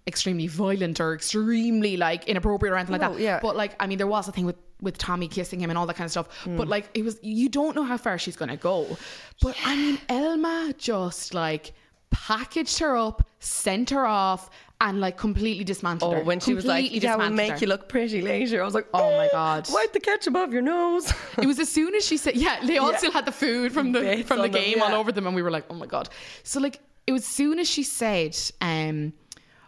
[0.07, 3.21] extremely violent or extremely like inappropriate or anything like that.
[3.21, 3.39] yeah.
[3.41, 5.87] But like I mean there was a thing with with Tommy kissing him and all
[5.87, 6.29] that kind of stuff.
[6.45, 6.57] Mm.
[6.57, 8.97] But like it was you don't know how far she's gonna go.
[9.43, 11.73] But I mean Elma just like
[12.11, 14.51] packaged her up, sent her off,
[14.83, 16.25] and like completely dismantled Oh, her.
[16.25, 17.59] when she was like, yeah, we'll make her.
[17.59, 18.63] you look pretty later.
[18.63, 19.69] I was like, Oh my "Eh, God.
[19.71, 21.13] Wipe the ketchup off your nose.
[21.39, 22.97] It was as soon as she said, yeah, they all Yeah.
[22.99, 25.27] still had the food from the Bits from the on them, game all over them,
[25.27, 26.09] and we were like, oh my god.
[26.45, 29.13] So like, it was as soon as she said, um,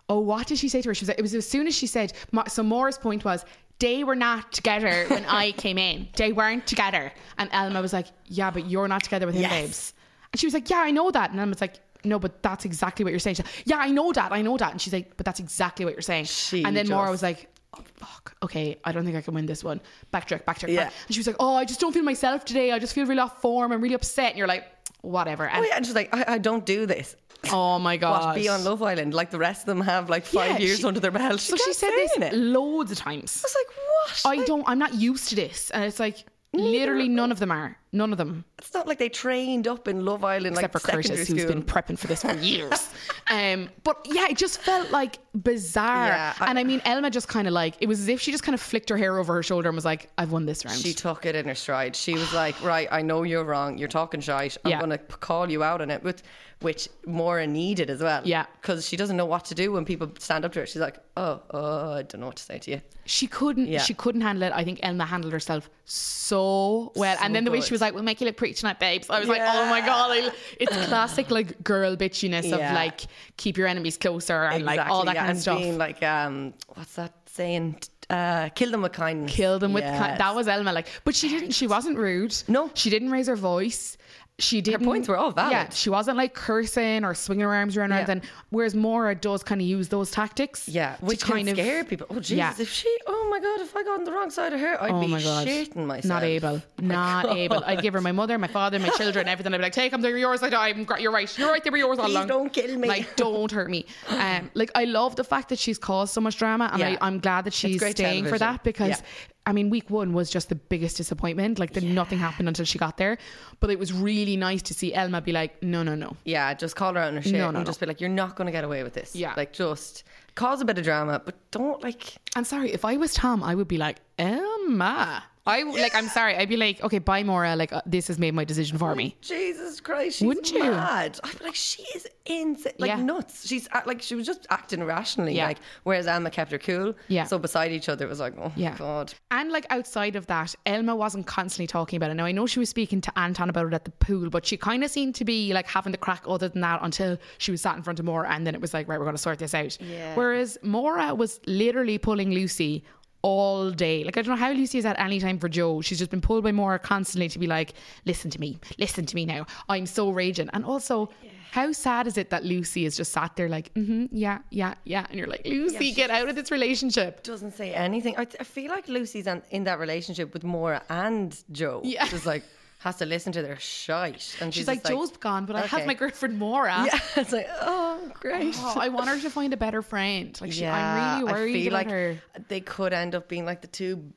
[0.09, 0.95] oh, what did she say to her?
[0.95, 2.13] She was like, it was as soon as she said.
[2.49, 3.45] So Maura's point was.
[3.79, 6.07] They were not together when I came in.
[6.15, 7.11] They weren't together.
[7.37, 9.51] And Elma was like, Yeah, but you're not together with him, Yes.
[9.51, 9.95] babes.
[10.33, 11.31] And she was like, Yeah, I know that.
[11.33, 13.37] And Elma was like, No, but that's exactly what you're saying.
[13.37, 14.33] She's like, yeah, I know that.
[14.33, 14.73] I know that.
[14.73, 16.25] And she's like, But that's exactly what you're saying.
[16.25, 18.37] She and then Maura just- was like, Oh, fuck.
[18.43, 19.81] Okay, I don't think I can win this one.
[20.13, 20.69] Backtrack, backtrack.
[20.69, 20.85] Yeah.
[20.85, 20.93] back.
[21.07, 22.71] And she was like, "Oh, I just don't feel myself today.
[22.71, 23.73] I just feel really off form.
[23.73, 24.65] I'm really upset." And you're like,
[25.01, 25.77] "Whatever." Oh, and oh, yeah.
[25.79, 27.17] And she's like, I, I don't do this.
[27.51, 29.15] oh my god, What, be on Love Island?
[29.15, 31.41] Like the rest of them have like five Yeah, years she- under their belt.
[31.41, 32.35] So she said this it.
[32.35, 33.43] loads of times.
[33.43, 34.23] I was like, what?
[34.27, 34.65] I Like, don't.
[34.67, 37.79] I'm not used to this, and it's like literally none of them are.
[37.95, 40.89] None of them, It's not like they trained up in Love Island, except like for
[40.91, 41.53] Curtis, secondary who's school.
[41.55, 42.89] been prepping for this for years.
[43.31, 46.07] um, but yeah, it just felt like bizarre.
[46.07, 48.31] Yeah, I- and I mean, Elma just kind of like it was as if she
[48.31, 50.65] just kind of flicked her hair over her shoulder and was like, "I've won this
[50.65, 51.95] round." She took it in her stride.
[51.95, 53.77] She was like, "Right, I know you're wrong.
[53.77, 54.57] You're talking shite.
[54.65, 54.79] I'm Yeah.
[54.79, 56.23] going to call you out on it." With
[56.61, 58.23] which Maura needed as well.
[58.25, 58.47] Yeah.
[58.61, 60.67] because she doesn't know what to do when people stand up to her.
[60.67, 63.83] She's like, "Oh, oh, I don't know what to say to you." she couldn't Yeah.
[63.83, 64.53] she couldn't handle it.
[64.55, 67.17] I think Elma handled herself so well.
[67.17, 67.67] So and then the way good.
[67.67, 69.11] she was like, We'll make you look pretty tonight, babes.
[69.11, 72.71] I was like, Oh my god, it's classic like girl bitchiness Yeah.
[72.71, 73.03] of like
[73.37, 75.59] keep your enemies closer and like all that yeah, kind of stuff.
[75.59, 77.77] Being like, um, what's that saying?
[78.09, 79.33] Uh, kill them with kindness.
[79.33, 80.19] Kill them with Yes.
[80.19, 82.35] that was Elma like but she didn't she wasn't rude.
[82.49, 82.71] No.
[82.75, 83.97] She didn't raise her voice.
[84.43, 84.85] She didn't.
[84.85, 85.53] points were all valid.
[85.53, 87.97] Yeah, she wasn't like cursing or swinging her arms around Yeah.
[87.99, 88.23] anything.
[88.51, 90.69] Whereas Maura does kind of use those tactics.
[90.69, 92.07] Yeah, to which kind of scare people.
[92.11, 92.31] Oh Jesus!
[92.33, 92.55] Yeah.
[92.59, 94.91] If she, oh my God, if I got on the wrong side of her, I'd
[94.91, 96.05] Oh be my god, shitting myself.
[96.07, 97.37] not able, not God.
[97.37, 97.63] able.
[97.65, 99.55] I'd give her my mother, my father, my children, everything.
[99.55, 100.43] I'd be like, take them, they're yours.
[100.43, 101.63] Like, I'm, you're right, you're right.
[101.63, 102.27] They were yours all Please along.
[102.29, 102.89] don't kill me.
[102.89, 103.87] Like, don't hurt me.
[104.09, 106.97] Um, like, I love the fact that she's caused so much drama, and Yeah.
[107.01, 108.91] I, I'm glad that she's staying for that because.
[108.91, 108.97] Yeah.
[109.45, 111.59] I mean, week one was just the biggest disappointment.
[111.59, 113.19] Like, the, nothing happened until she got there.
[113.59, 116.17] But it was really nice to see Elma be like, no, no, no.
[116.25, 117.65] Yeah, just call her out on her shit No, and no, no.
[117.65, 119.35] just be like, "You're not going to get away with this." Yeah.
[119.37, 120.05] like just
[120.37, 122.19] cause a bit of drama, but don't like.
[122.37, 125.25] And sorry, if I was Tom, I would be like, Elma.
[125.45, 125.95] I like.
[125.95, 126.37] I'm sorry.
[126.37, 127.57] I'd be like, okay, bye, Maura.
[127.57, 129.17] Like, uh, this has made my decision for me.
[129.21, 130.61] Jesus Christ, she's Wouldn't you?
[130.61, 131.19] mad.
[131.25, 133.03] I'd be like, she is insane, like Yeah.
[133.03, 133.47] nuts.
[133.49, 135.47] She's act- like she was just acting irrationally, Yeah.
[135.49, 136.95] like whereas Elma kept her cool.
[137.09, 137.25] Yeah.
[137.25, 138.71] So beside each other, it was like, oh Yeah.
[138.71, 139.15] my god.
[139.33, 142.15] And like outside of that, Elma wasn't constantly talking about it.
[142.15, 144.57] Now I know she was speaking to Anton about it at the pool, but she
[144.57, 147.61] kind of seemed to be like having the crack other than that until she was
[147.61, 149.41] sat in front of Maura and then it was like, right, we're going to sort
[149.41, 149.77] this out.
[149.81, 150.15] Yeah.
[150.15, 152.85] Whereas Maura was literally pulling Lucy
[153.23, 154.05] all day.
[154.05, 155.81] Like I don't know how Lucy is at any time for Joe.
[155.81, 159.15] She's just been pulled by Maura constantly to be like, listen to me, listen to
[159.15, 159.47] me now.
[159.69, 160.51] I'm so raging.
[160.53, 161.09] And also,
[161.53, 165.07] how sad is it that Lucy is just sat there like, mm-hmm, yeah, yeah, yeah,
[165.11, 167.23] and you're like, Lucy, get out of this relationship.
[167.23, 168.17] Doesn't say anything.
[168.17, 171.83] I, I feel like Lucy's in, in that relationship with Maura and Joe.
[171.85, 172.07] Yeah.
[172.09, 172.43] Just like
[172.83, 174.37] has to listen to their shite.
[174.41, 176.85] And She's she's, like, Joe's gone, but I have my girlfriend Maura.
[176.87, 178.55] Yeah, it's like, oh, great.
[178.59, 180.37] Oh, I want her to find a better friend.
[180.41, 182.23] Like, she, I'm really worried I feel about like her.
[182.49, 184.13] they could end up being like the two,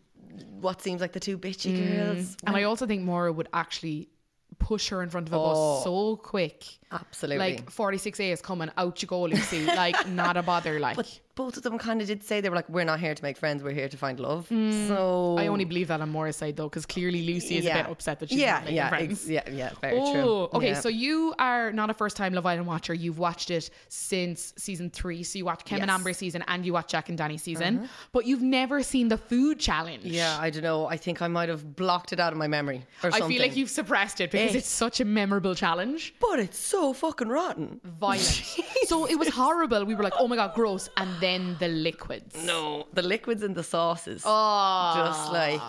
[0.59, 1.95] what seems like the two bitchy mm.
[1.95, 2.37] girls.
[2.45, 4.09] And I also think Maura would actually
[4.57, 5.43] push her in front of a Oh.
[5.75, 6.65] bus so quick.
[6.91, 7.37] Absolutely.
[7.37, 9.65] Like 46A is coming, out you go, Lucy.
[9.65, 10.79] like, not a bother.
[10.85, 13.13] Like, but both of them kind of did say they were like, "We're not here
[13.13, 13.61] to make friends.
[13.63, 15.39] We're here to find love." So Mm.
[15.39, 18.19] I only believe that on Maura's side though, because clearly Lucy is a bit upset
[18.19, 19.11] that she's yeah, not making yeah, friends.
[19.11, 20.49] ex- yeah, yeah, very Oh, true.
[20.57, 20.67] okay.
[20.69, 20.79] Yeah.
[20.79, 22.93] So you are not a first-time Love Island watcher.
[22.93, 25.23] You've watched it since season three.
[25.23, 25.89] So you watched Kem and Yes.
[25.89, 25.95] Uh-huh.
[25.99, 27.89] Amber season, and you watched Jack and Dani season.
[28.11, 30.05] But you've never seen the food challenge.
[30.05, 30.87] yeah, I don't know.
[30.87, 33.29] I think I might have blocked it out of my memory or I something.
[33.29, 34.59] feel like you've suppressed it because Eh.
[34.59, 36.13] it's such a memorable challenge.
[36.19, 37.79] but it's so fucking rotten.
[37.83, 38.21] Violent.
[38.87, 39.83] so it was horrible.
[39.85, 40.89] We were like, oh my god, gross.
[40.97, 42.33] And then the liquids.
[42.51, 45.61] No, the liquids and the sauces, Oh, just like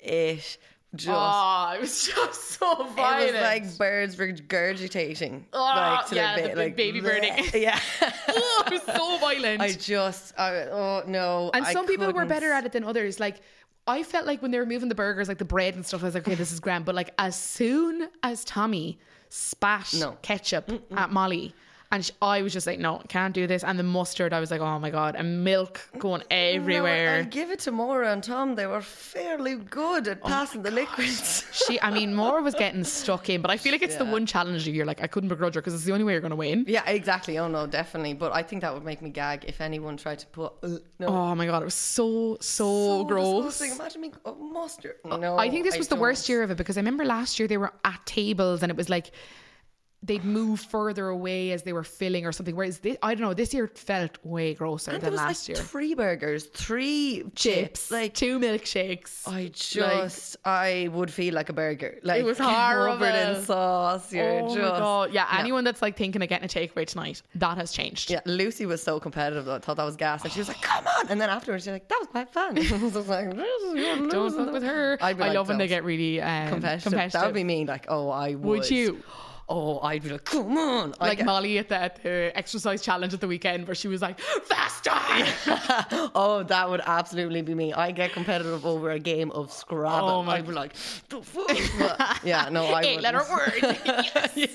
[0.00, 0.58] it.
[0.94, 2.94] Just oh, it was just so violent.
[2.94, 3.32] it violent.
[3.34, 7.32] was like birds regurgitating, Oh, like to yeah, their the ba- big like baby birding.
[7.54, 7.80] Yeah,
[8.28, 9.60] oh, it was so violent.
[9.60, 11.50] I just, I, oh no.
[11.52, 13.18] And I some people were better at it than others.
[13.18, 13.36] Like
[13.88, 16.06] I felt like when they were moving the burgers, like the bread and stuff, I
[16.06, 16.84] was like, okay, this is grand.
[16.84, 18.98] But like as soon as Tommy
[19.30, 20.16] spat No.
[20.22, 21.54] ketchup at Molly.
[21.94, 23.62] And sh I was just like, no, can't do this.
[23.62, 27.18] And the mustard, I was like, oh my god, and milk going No, everywhere.
[27.18, 28.56] I'll give it to Maura and Tom.
[28.56, 31.44] They were fairly good at passing the liquids.
[31.52, 34.26] she, I mean, Maura was getting stuck in, but I feel like it's the one
[34.26, 36.36] challenge you're like, I couldn't begrudge her because it's the only way you're going to
[36.36, 36.64] win.
[36.66, 37.38] yeah, exactly.
[37.38, 38.14] Oh no, definitely.
[38.14, 40.52] But I think that would make me gag if anyone tried to put.
[40.64, 41.06] Uh, no.
[41.06, 43.44] Oh my god, it was so so, So gross.
[43.44, 43.70] disgusting.
[43.78, 44.96] Imagine me oh, mustard.
[45.04, 46.34] No, I think this was the worst don't.
[46.34, 48.88] year of it because I remember last year they were at tables and it was
[48.88, 49.12] like
[50.06, 52.54] they'd move further away as they were filling or something.
[52.54, 55.56] Whereas this, I don't know, this year felt way grosser And than was last like
[55.56, 55.64] year.
[55.64, 57.90] three burgers, three chips.
[57.90, 59.26] Like two milkshakes.
[59.26, 61.98] I just, I would feel like a burger.
[62.02, 63.42] Like it was covered in horrible.
[63.42, 64.12] sauce.
[64.12, 64.58] You're oh just.
[64.58, 65.12] my god!
[65.12, 65.38] Yeah, No.
[65.40, 68.10] anyone that's like thinking of getting a takeaway tonight, that has changed.
[68.10, 69.54] Yeah, Lucy was so competitive though.
[69.56, 70.22] I thought that was gas.
[70.24, 71.08] And she was like, come on.
[71.08, 72.58] And then afterwards, she's like, that was quite fun.
[72.58, 74.98] I was like, "This Don't fuck with her.
[75.00, 76.82] I'd be I like, love when they get really um, competitive.
[76.84, 77.12] competitive.
[77.12, 77.64] That would be me.
[77.64, 78.44] Like, oh, I would.
[78.60, 79.02] Would you?
[79.48, 80.94] Oh, I'd be like, come on.
[81.00, 83.88] I Like get- Molly at the, at the exercise challenge at the weekend, where she
[83.88, 84.90] was like, "Faster!"
[86.14, 87.72] oh, that would absolutely be me.
[87.72, 90.08] I get competitive over a game of Scrabble.
[90.08, 90.72] Oh my- I'd be like,
[91.10, 91.48] the fuck?
[91.78, 93.52] But, yeah, no, I eight letter word.
[94.34, 94.52] Yes.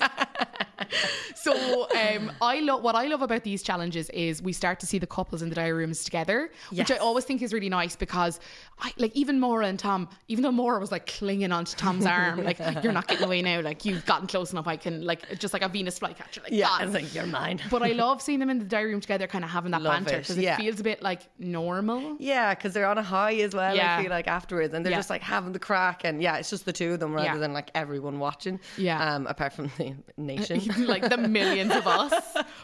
[1.34, 4.98] So um, I love what I love about these challenges is we start to see
[4.98, 8.40] the couples in the diary rooms together, which I always think is really nice because
[8.80, 12.42] I like even Maura and Tom, even though Maura was like clinging onto Tom's arm,
[12.44, 15.52] like you're not getting away now, like you've gotten close enough, I can like just
[15.52, 17.60] like a Venus flycatcher, like Yeah, "God." I was like, you're mine.
[17.70, 19.92] But I love seeing them in the diary room together, kind of having that Love
[19.94, 20.54] banter it, because yeah.
[20.54, 22.16] it feels a bit like normal.
[22.18, 23.74] Yeah, because they're on a high as well.
[23.74, 23.96] Yeah.
[23.98, 24.98] I feel like afterwards, and they're Yeah.
[24.98, 27.36] just like having the crack, and yeah, it's just the two of them rather Yeah.
[27.36, 28.60] than like everyone watching.
[28.76, 29.14] Yeah.
[29.14, 30.60] um, apart from the nation.
[30.86, 32.12] like the millions of us,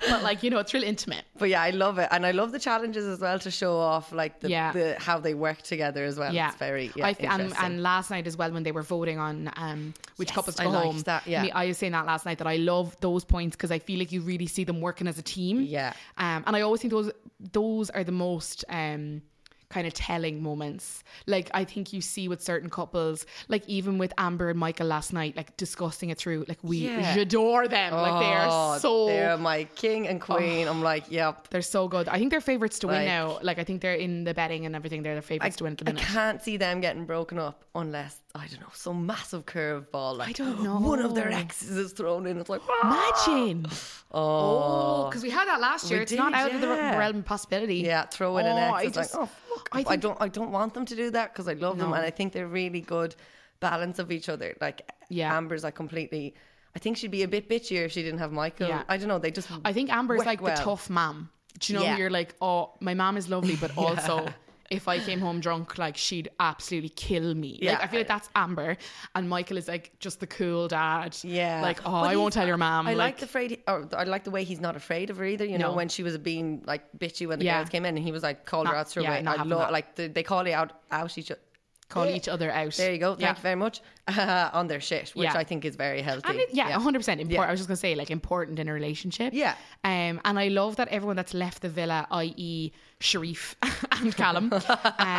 [0.09, 1.25] but like you know, it's real intimate.
[1.39, 4.13] but yeah, I love it, and I love the challenges as well to show off
[4.13, 4.73] like the, Yeah.
[4.73, 6.33] the how they work together as well.
[6.33, 9.19] Yeah, it's very yeah, I and, and last night as well when they were voting
[9.19, 11.01] on um, which Yes, couples I go liked home.
[11.03, 11.47] that, yeah.
[11.55, 14.13] I was saying that last night that I love those points because I feel like
[14.13, 15.61] you really see them working as a team.
[15.63, 15.93] Yeah.
[16.17, 17.11] um, and I always think those
[17.53, 18.65] those are the most.
[18.69, 19.23] Um,
[19.69, 24.13] kind of telling moments like i think you see with certain couples like even with
[24.17, 27.17] amber and michael last night like discussing it through like we Yeah.
[27.19, 30.69] adore them like they Oh, are so they're my king and queen.
[30.69, 31.49] I'm like, yep.
[31.49, 34.25] they're so good i think they're favorites to win now like i think they're in
[34.25, 36.57] the betting and everything they're the I, favorites to win at the I can't see
[36.57, 40.19] them getting broken up unless I don't know some massive curveball.
[40.19, 40.77] Like I don't know.
[40.93, 42.37] one of their exes is thrown in.
[42.37, 43.17] It's like ah!
[43.27, 43.67] imagine
[44.13, 46.01] Oh, because we had that last year.
[46.01, 47.77] We It's not did, out of the realm of possibility.
[47.77, 48.77] Yeah, throw in an Oh, ex.
[48.77, 49.69] I It's just- like, oh fuck.
[49.73, 52.03] I I, don't I don't want them to do that because I love them and
[52.05, 53.15] I think they're really good
[53.61, 54.57] balance of each other.
[54.61, 55.37] Like Yeah.
[55.37, 56.35] Amber's like completely
[56.75, 58.69] I think she'd be a bit bitchier if she didn't have Michael.
[58.69, 58.83] Yeah.
[58.89, 60.55] I don't know, they just I think Amber's like well.
[60.57, 61.31] the tough mom.
[61.59, 61.97] Do you know Yeah.
[61.97, 64.29] you're like, oh, my mom is lovely, but also
[64.71, 67.59] if I came home drunk, like she'd absolutely kill me.
[67.63, 68.77] Like I feel like that's Amber,
[69.15, 71.17] and Michael is like just the cool dad.
[71.23, 72.87] Yeah, like oh, But I won't tell your mom.
[72.87, 75.25] I like, like the afraid, or I like the way he's not afraid of her
[75.25, 75.45] either.
[75.45, 75.75] You know, No.
[75.77, 77.59] when she was being like bitchy when the Yeah.
[77.59, 79.27] girls came in, and he was like called her out straight yeah, away.
[79.39, 81.41] I love like the, they call it out out each other.
[81.89, 82.73] call each other out.
[82.75, 83.11] There you go.
[83.15, 83.37] Thank Yeah.
[83.37, 85.39] you very much uh, on their shit, which Yeah.
[85.39, 86.37] I think is very healthy.
[86.37, 86.79] It, yeah, yeah.
[86.79, 87.31] 100% important.
[87.31, 87.43] Yeah.
[87.43, 89.33] I was just going to say, like, important in a relationship.
[89.33, 89.55] Yeah.
[89.85, 93.55] Um, and I love that everyone that's left the villa, i.e., Sherif
[94.01, 94.61] and Callum, uh,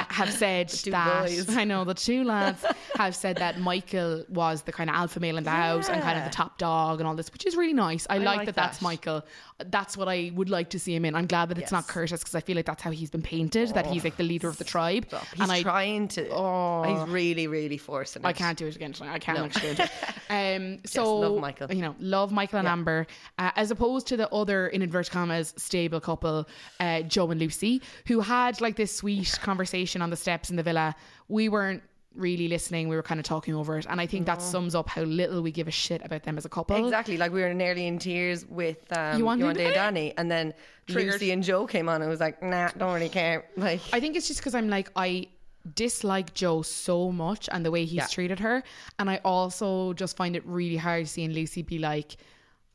[0.10, 1.24] have said that.
[1.24, 1.56] boys.
[1.56, 5.38] I know, the two lads have said that Michael was the kind of alpha male
[5.38, 7.74] in the house and kind of the top dog and all this, which is really
[7.74, 8.08] nice.
[8.10, 8.82] I, like, like that, that's.
[8.82, 9.24] Michael.
[9.70, 11.16] That's what I would like to see him in.
[11.16, 13.70] I'm glad that it's not Curtis because I feel like that's how he's been painted,
[13.70, 15.08] that he's like the leader of the tribe.
[15.34, 16.30] He's and I, trying to.
[16.30, 16.84] Oh.
[16.84, 18.24] he's really, really forcing.
[18.26, 19.14] I can't do it again tonight.
[19.14, 19.92] I can't actually do it.
[20.30, 21.74] Um, so love Michael.
[21.74, 22.74] You know, love Michael and Yeah.
[22.74, 23.08] Amber,
[23.40, 26.46] uh, as opposed to the other in inverted commas stable couple,
[26.82, 27.67] uh, Joe and Lucy,
[28.08, 30.96] who had like this sweet conversation on the steps in the villa.
[31.28, 31.84] We weren't
[32.16, 32.88] really listening.
[32.90, 35.42] We were kind of talking over it, and I think that sums up how little
[35.44, 36.76] we give a shit about them as a couple.
[36.84, 37.16] Exactly.
[37.18, 39.74] Like we were nearly in tears with um, You want Yuan to Day?
[39.74, 40.54] Danny, and then
[40.88, 41.14] Triggered.
[41.14, 44.16] Lucy and Joe came on and was like, "Nah, don't really care." Like, I think
[44.16, 45.28] it's just because I'm like I
[45.76, 48.08] dislike Joe so much and the way he's Yeah.
[48.08, 48.64] treated her,
[49.00, 52.18] and I also just find it really hard seeing Lucy be like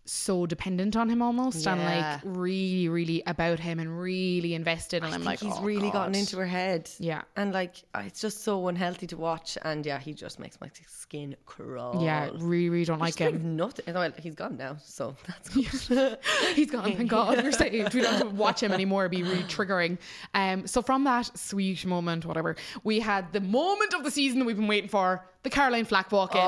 [0.05, 5.13] so dependent on him almost and like really really about him and really invested and
[5.13, 6.91] I I'm think like he's oh, really gotten into her head.
[6.99, 7.23] Yeah.
[7.37, 9.57] and like uh, it's just so unhealthy to watch.
[9.63, 12.03] And yeah, he just makes my skin crawl.
[12.03, 13.95] yeah really really don't like him nothing.
[13.95, 15.49] Well, he's gone now, so that's
[15.89, 16.19] good.
[16.55, 19.23] he's gone thank god we're saved we don't have to watch him anymore It'd be
[19.23, 19.99] really triggering
[20.35, 24.45] um so from that sweet moment whatever we had the moment of the season that
[24.47, 26.41] we've been waiting for the Caroline Flack walk in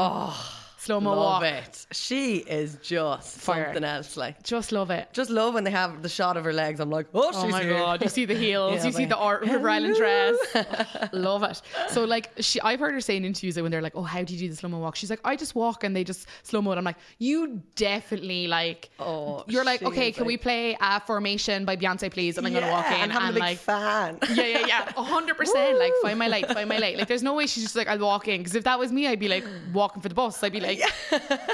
[0.85, 1.87] slow mo Love walk it.
[1.93, 3.67] She is just Fire.
[3.67, 4.17] something else.
[4.17, 6.79] Like, just love it just love when they have the shot of her legs.
[6.81, 7.75] I'm like, oh, Oh she's my here.
[7.79, 8.03] god!
[8.03, 10.37] You see the heels, Yeah, you see the art of River Island dress.
[11.13, 11.61] Love it.
[11.89, 14.23] So like she, I've heard her say in interviews that when they're like, "Oh, how
[14.23, 16.27] do you do the slow mo walk?" She's like, "I just walk and they just
[16.43, 20.35] slow mo." I'm like, "You definitely like." Oh, you're like, she okay, is can we
[20.35, 22.37] like- play uh, Formation by Beyonce, please?
[22.39, 23.59] And I'm gonna walk in and I'm a big like.
[23.59, 24.19] fan.
[24.35, 25.79] Yeah, yeah, yeah, a hundred percent.
[25.79, 26.97] Like, find my light, find my light.
[26.99, 28.39] Like, there's no way she's just like, I'll walk in.
[28.41, 30.43] Because if that was me, I'd be like walking for the bus.
[30.43, 30.74] I'd be like,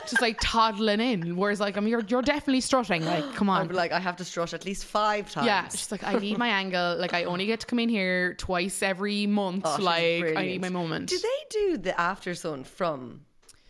[0.07, 1.37] just like toddling in.
[1.37, 3.05] Whereas, like, I mean, you're you're definitely strutting.
[3.05, 3.69] Like, come on.
[3.69, 5.47] Be like, I have to strut at least five times.
[5.47, 6.97] Yeah, she's like, I need my angle.
[6.99, 9.63] Like, I only get to come in here twice every month.
[9.67, 11.09] Oh, like, I need my moment.
[11.09, 13.23] Do they do the after sun from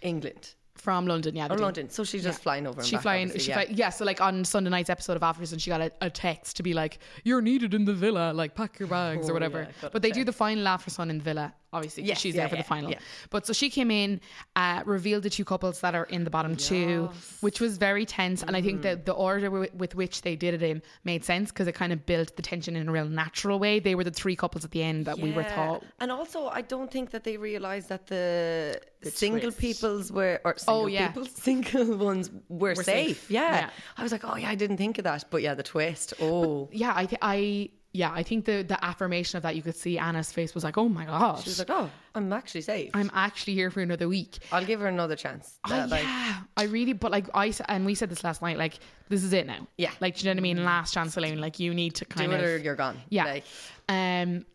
[0.02, 1.48] England From London, yeah.
[1.50, 1.58] or.
[1.58, 1.90] London?
[1.90, 2.82] So she's just flying over.
[2.82, 3.38] She back, flying.
[3.38, 3.54] She yeah.
[3.54, 3.90] fly, yeah.
[3.90, 6.72] So like on Sunday night's episode of Aftersun, she got a, a text to be
[6.72, 8.32] like, "You're needed in the villa.
[8.32, 11.18] Like, pack your bags Oh, or whatever." yeah, but they do the final Aftersun in
[11.18, 12.02] the villa, obviously.
[12.04, 12.90] Yes, she's yeah, there for yeah, the final.
[12.90, 12.98] yeah.
[13.30, 14.20] But so she came in,
[14.56, 18.42] uh, revealed the two couples that are in the bottom two, which was very tense.
[18.42, 18.82] And I think Mm.
[18.82, 21.92] that the order wi- with which they did it in made sense because it kind
[21.92, 23.78] of built the tension in a real natural way.
[23.78, 25.82] They were the three couples at the end that we were thought.
[26.00, 29.58] And also, I don't think that they realised that the, single twist.
[29.60, 31.08] peoples were, or single Oh, yeah.
[31.08, 33.20] people, single ones were, Were safe.
[33.22, 33.30] safe.
[33.30, 33.70] Yeah.
[33.96, 35.24] I was like, oh yeah, I didn't think of that.
[35.30, 36.14] But yeah, the twist.
[36.20, 39.74] Oh, Yeah, I, th- I, yeah, I think the the affirmation of that you could
[39.74, 42.90] see Anna's face was like, "Oh my gosh, she was like, oh, I'm actually safe.
[42.94, 45.58] I'm actually here for another week." I'll give her another chance.
[45.68, 48.58] That, like, yeah, I really, but like I and we said this last night.
[48.58, 49.66] Like this is it now.
[49.76, 49.90] Yeah.
[50.00, 50.64] like do you know what I mean?
[50.64, 51.40] Last chance saloon.
[51.40, 52.98] Like you need to kind do it or of you're gone.
[53.08, 53.24] yeah.
[53.24, 53.44] Like,
[53.88, 54.46] Um,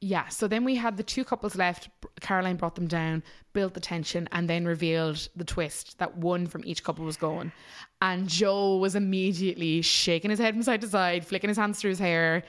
[0.00, 0.28] yeah.
[0.28, 1.88] So then we had the two couples left.
[2.20, 3.22] Caroline brought them down,
[3.54, 7.50] built the tension, and then revealed the twist that one from each couple was going.
[8.02, 11.90] And Joe was immediately shaking his head from side to side, flicking his hands through
[11.90, 12.44] his hair.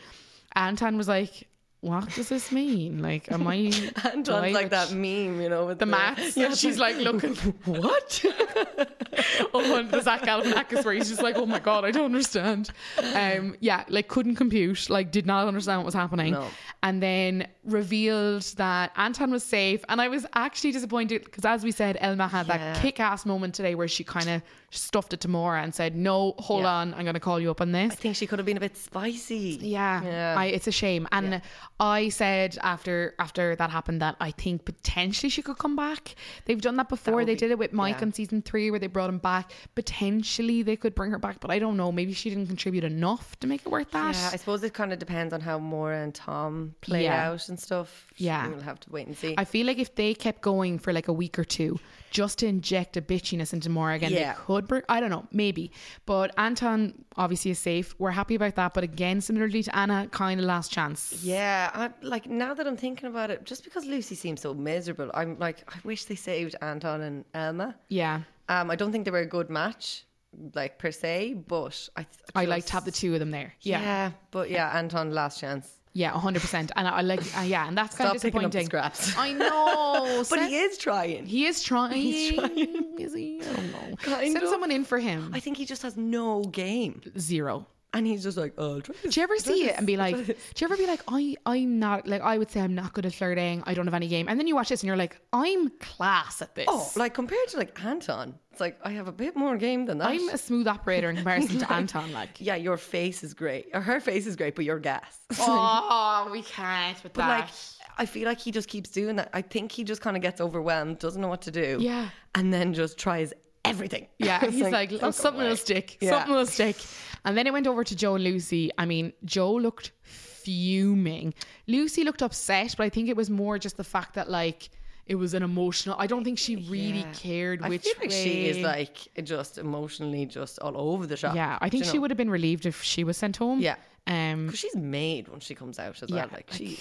[0.55, 1.47] Anton was like,
[1.81, 3.01] "What does this mean?
[3.01, 3.69] Like, am I?"
[4.23, 7.35] do I like that meme, you know, with The maths, Yeah, she's like looking.
[7.65, 8.25] what?
[9.53, 12.71] oh, and the Zach Galifianakis where he's just like, oh my god, I don't understand.
[13.13, 16.47] Um, yeah, like couldn't compute, like did not understand what was happening, No.
[16.83, 19.83] and then revealed that Anton was safe.
[19.89, 22.57] And I was actually disappointed because, as we said, Elma had Yeah.
[22.73, 24.41] that kick-ass moment today where she kind of
[24.75, 26.69] stuffed it to Maura and said, "No, hold Yeah.
[26.75, 28.57] on, I'm going to call you up on this." I think she could have been
[28.57, 29.57] a bit spicy.
[29.61, 30.35] Yeah, Yeah.
[30.37, 31.07] I, it's a shame.
[31.11, 31.41] And
[31.79, 36.15] I said after after that happened that I think potentially she could come back.
[36.45, 37.15] They've done that before.
[37.15, 38.05] would they be- did it with Mike yeah.
[38.05, 39.51] on season three where they brought him back.
[39.75, 41.91] Potentially they could bring her back, but I don't know.
[41.91, 44.15] Maybe she didn't contribute enough to make it worth that.
[44.15, 47.29] Yeah, I suppose it kind of depends on how Maura and Tom play Yeah.
[47.29, 48.07] out and stuff.
[48.17, 48.47] Yeah.
[48.47, 49.35] we'll have to wait and see.
[49.37, 51.79] I feel like if they kept going for like a week or two,
[52.11, 54.33] just to inject a bitchiness into Maura again, Yeah.
[54.33, 54.64] they could.
[54.89, 55.71] I don't know, maybe.
[56.05, 57.95] But Anton obviously is safe.
[57.99, 58.73] We're happy about that.
[58.73, 61.21] But again, similarly to Anna, kind of last chance.
[61.23, 65.09] yeah, I, like now that I'm thinking about it, just because Lucy seems so miserable,
[65.13, 67.75] I'm like, I wish they saved Anton and Elma.
[67.89, 68.21] Yeah.
[68.49, 70.05] Um, I don't think they were a good match,
[70.53, 72.03] like per se, but I.
[72.03, 73.53] Th- I like to have the two of them there.
[73.61, 73.81] Yeah.
[73.81, 74.11] Yeah.
[74.31, 75.71] but yeah, Anton last chance.
[75.97, 78.43] Yeah, hundred percent, and I, I like, uh, yeah, and that's kind Stop of picking
[78.43, 78.91] up the disappointing.
[78.91, 79.17] scraps.
[79.17, 81.25] I know, But he is trying.
[81.25, 81.93] he is trying.
[82.01, 82.84] He's trying.
[82.99, 83.41] Is he?
[83.41, 83.95] I don't know.
[83.97, 84.49] Kind Send of.
[84.49, 85.31] someone in for him.
[85.33, 87.65] I think he just has no game, Zero.
[87.93, 89.13] and he's just like, oh, try this.
[89.13, 90.75] Do you ever try see this, it and be try like, do this." you ever
[90.77, 93.63] be like, I, I'm not like, I would say I'm not good at flirting.
[93.65, 96.41] I don't have any game, and then you watch this and you're like, I'm class
[96.41, 96.65] at this.
[96.67, 99.97] Oh, like compared to like Anton, it's like I have a bit more game than
[99.99, 100.09] that.
[100.09, 102.11] I'm a smooth operator in comparison to Anton.
[102.11, 105.19] Like, yeah, your face is great, or her face is great, but you're gas.
[105.39, 107.39] oh, we can't with But that.
[107.41, 107.49] like,
[107.97, 109.29] I feel like he just keeps doing that.
[109.33, 111.77] I think he just kind of gets overwhelmed, doesn't know what to do.
[111.79, 112.09] Yeah.
[112.33, 114.07] and then just tries everything.
[114.19, 115.49] Yeah, he's like, oh, something away.
[115.49, 115.97] will stick.
[116.01, 116.11] Yeah.
[116.11, 116.75] Something will stick.
[117.23, 118.69] And then it went over to Joe and Lucy.
[118.77, 121.33] I mean, Joe looked fuming.
[121.67, 124.69] Lucy looked upset, but I think it was more just the fact that like
[125.07, 125.95] it was an emotional.
[125.99, 127.11] I don't think she really Yeah.
[127.13, 128.23] cared I which feel like way.
[128.23, 131.35] she is like just emotionally just all over the shop.
[131.35, 132.01] yeah, I think she know?
[132.01, 133.59] would have been relieved if she was sent home.
[133.59, 133.75] Yeah.
[134.07, 136.29] Um, Because she's made when she comes out as yeah, well.
[136.31, 136.79] Like she,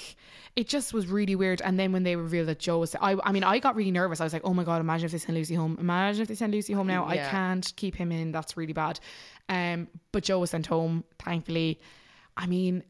[0.57, 1.63] it just was really weird.
[1.63, 4.21] And then when they revealed that Joe was, I, I mean, I got really nervous.
[4.21, 5.77] I was like, oh my god, imagine if they send Lucy home.
[5.81, 7.07] Imagine if they send Lucy home now.
[7.07, 8.31] I can't keep him in.
[8.33, 9.01] That's really bad.
[9.49, 11.81] Um, but Joe was sent home, thankfully.
[12.37, 12.83] I mean,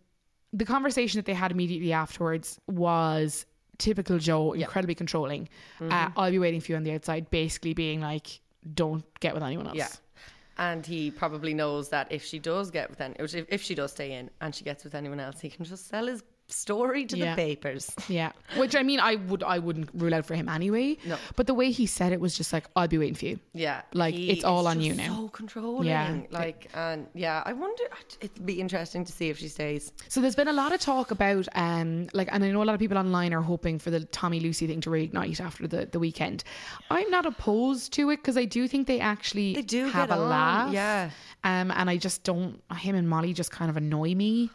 [0.53, 3.47] the conversation that they had immediately afterwards was
[3.79, 5.49] typical Joe, incredibly controlling.
[5.81, 5.93] Mm-hmm.
[5.93, 8.41] Uh, I'll be waiting for you on the outside, basically being like,
[8.75, 9.77] don't get with anyone else.
[9.77, 9.89] yeah.
[10.57, 13.91] And he probably knows that if she does get with any, if if she does
[13.91, 17.17] stay in and she gets with anyone else, he can just sell his story to
[17.17, 17.35] Yeah.
[17.35, 17.91] the papers.
[18.09, 20.99] Yeah, which I mean, I would, I wouldn't rule out for him anyway.
[21.05, 21.17] No.
[21.37, 23.83] but the way he said it was just like, "I'll be waiting for you." Yeah,
[23.93, 25.15] Like, he it's all on you now.
[25.17, 25.89] So controlling.
[25.89, 26.21] Yeah.
[26.31, 27.83] like and yeah, I wonder.
[28.21, 29.93] It'd be interesting to see if she stays.
[30.09, 32.75] So there's been a lot of talk about, um, like, and I know a lot
[32.75, 35.99] of people online are hoping for the Tommy Lucy thing to reignite after the, the
[35.99, 36.45] weekend.
[36.91, 40.15] I'm not opposed to it because I do think they actually They do have a
[40.15, 40.73] on, laugh.
[40.73, 41.11] yeah.
[41.45, 42.61] Um, and I just don't.
[42.77, 44.51] Him and Molly just kind of annoy me.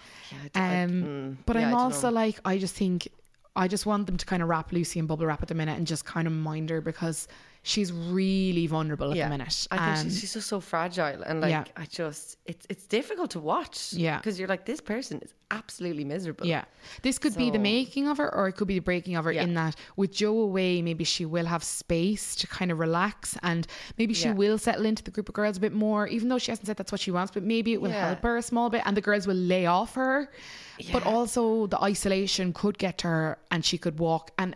[0.55, 3.07] I- I- um, mm, but yeah, I I'm also like, I just think,
[3.55, 5.77] I just want them to kind of wrap Lucy and bubble wrap at the minute
[5.77, 7.27] and just kind of mind her because
[7.63, 9.67] she's really vulnerable at Yeah, the minute.
[9.71, 11.65] I think Um, she's, she's just so fragile, and like Yeah.
[11.75, 13.93] I just, it's it's difficult to watch.
[13.93, 14.17] Yeah.
[14.17, 16.45] because you're like this person is absolutely miserable.
[16.45, 16.65] Yeah.
[17.01, 19.31] This could be the making of her or it could be the breaking of her
[19.31, 19.43] Yeah.
[19.43, 23.65] in that with Joe away, maybe she will have space to kind of relax and
[23.97, 26.51] maybe she will settle into the group of girls a bit more, even though she
[26.51, 28.83] hasn't said that's what she wants, but maybe it will help her a small bit
[28.85, 30.29] and the girls will lay off her.
[30.93, 34.55] But also the isolation could get to her and she could walk and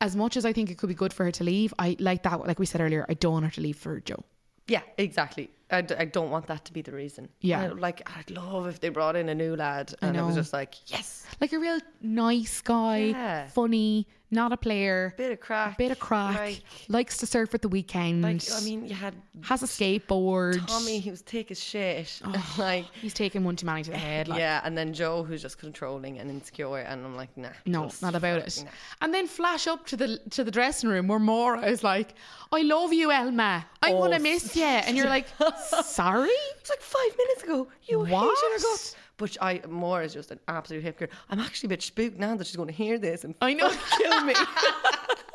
[0.00, 2.22] as much as I think it could be good for her to leave, I like
[2.24, 4.24] that like we said earlier, I don't want her to leave for Joe.
[4.66, 5.50] yeah, exactly.
[5.72, 7.28] I, d- I don't want that to be the reason.
[7.40, 7.62] Yeah.
[7.62, 10.52] I, like I'd love if they brought in a new lad, and it was just
[10.52, 13.46] like yes, Like a real nice guy, Yeah.
[13.48, 17.62] funny, not a player, bit of craic, bit of craic, Like, likes to surf at
[17.62, 18.22] the weekend.
[18.22, 20.66] like I mean, you had has a skateboard.
[20.66, 22.84] Tommy, he was thick as shit, oh, like.
[22.92, 24.28] He's taking one too many to the head.
[24.28, 27.90] Like, yeah, and then Joe, who's just controlling and insecure, and I'm like, nah, No,
[28.02, 28.62] not about it.
[28.64, 28.70] nah.
[29.00, 32.14] And then flash up to the to the dressing room where Maura is like,
[32.52, 33.66] "I love you, Elma.
[33.82, 35.26] I'm Oh, gonna miss you," and you're like,
[35.84, 36.28] "Sorry."
[36.60, 37.68] It's like five minutes ago.
[37.84, 38.38] You hated What?
[38.38, 38.96] her guts.
[39.20, 41.10] But I, Maura is just an absolute hypocrite.
[41.28, 43.70] I'm actually a bit spooked now that she's going to hear this and I know.
[43.98, 44.32] kill me.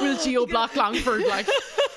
[0.00, 1.48] Will Geo Block Longford like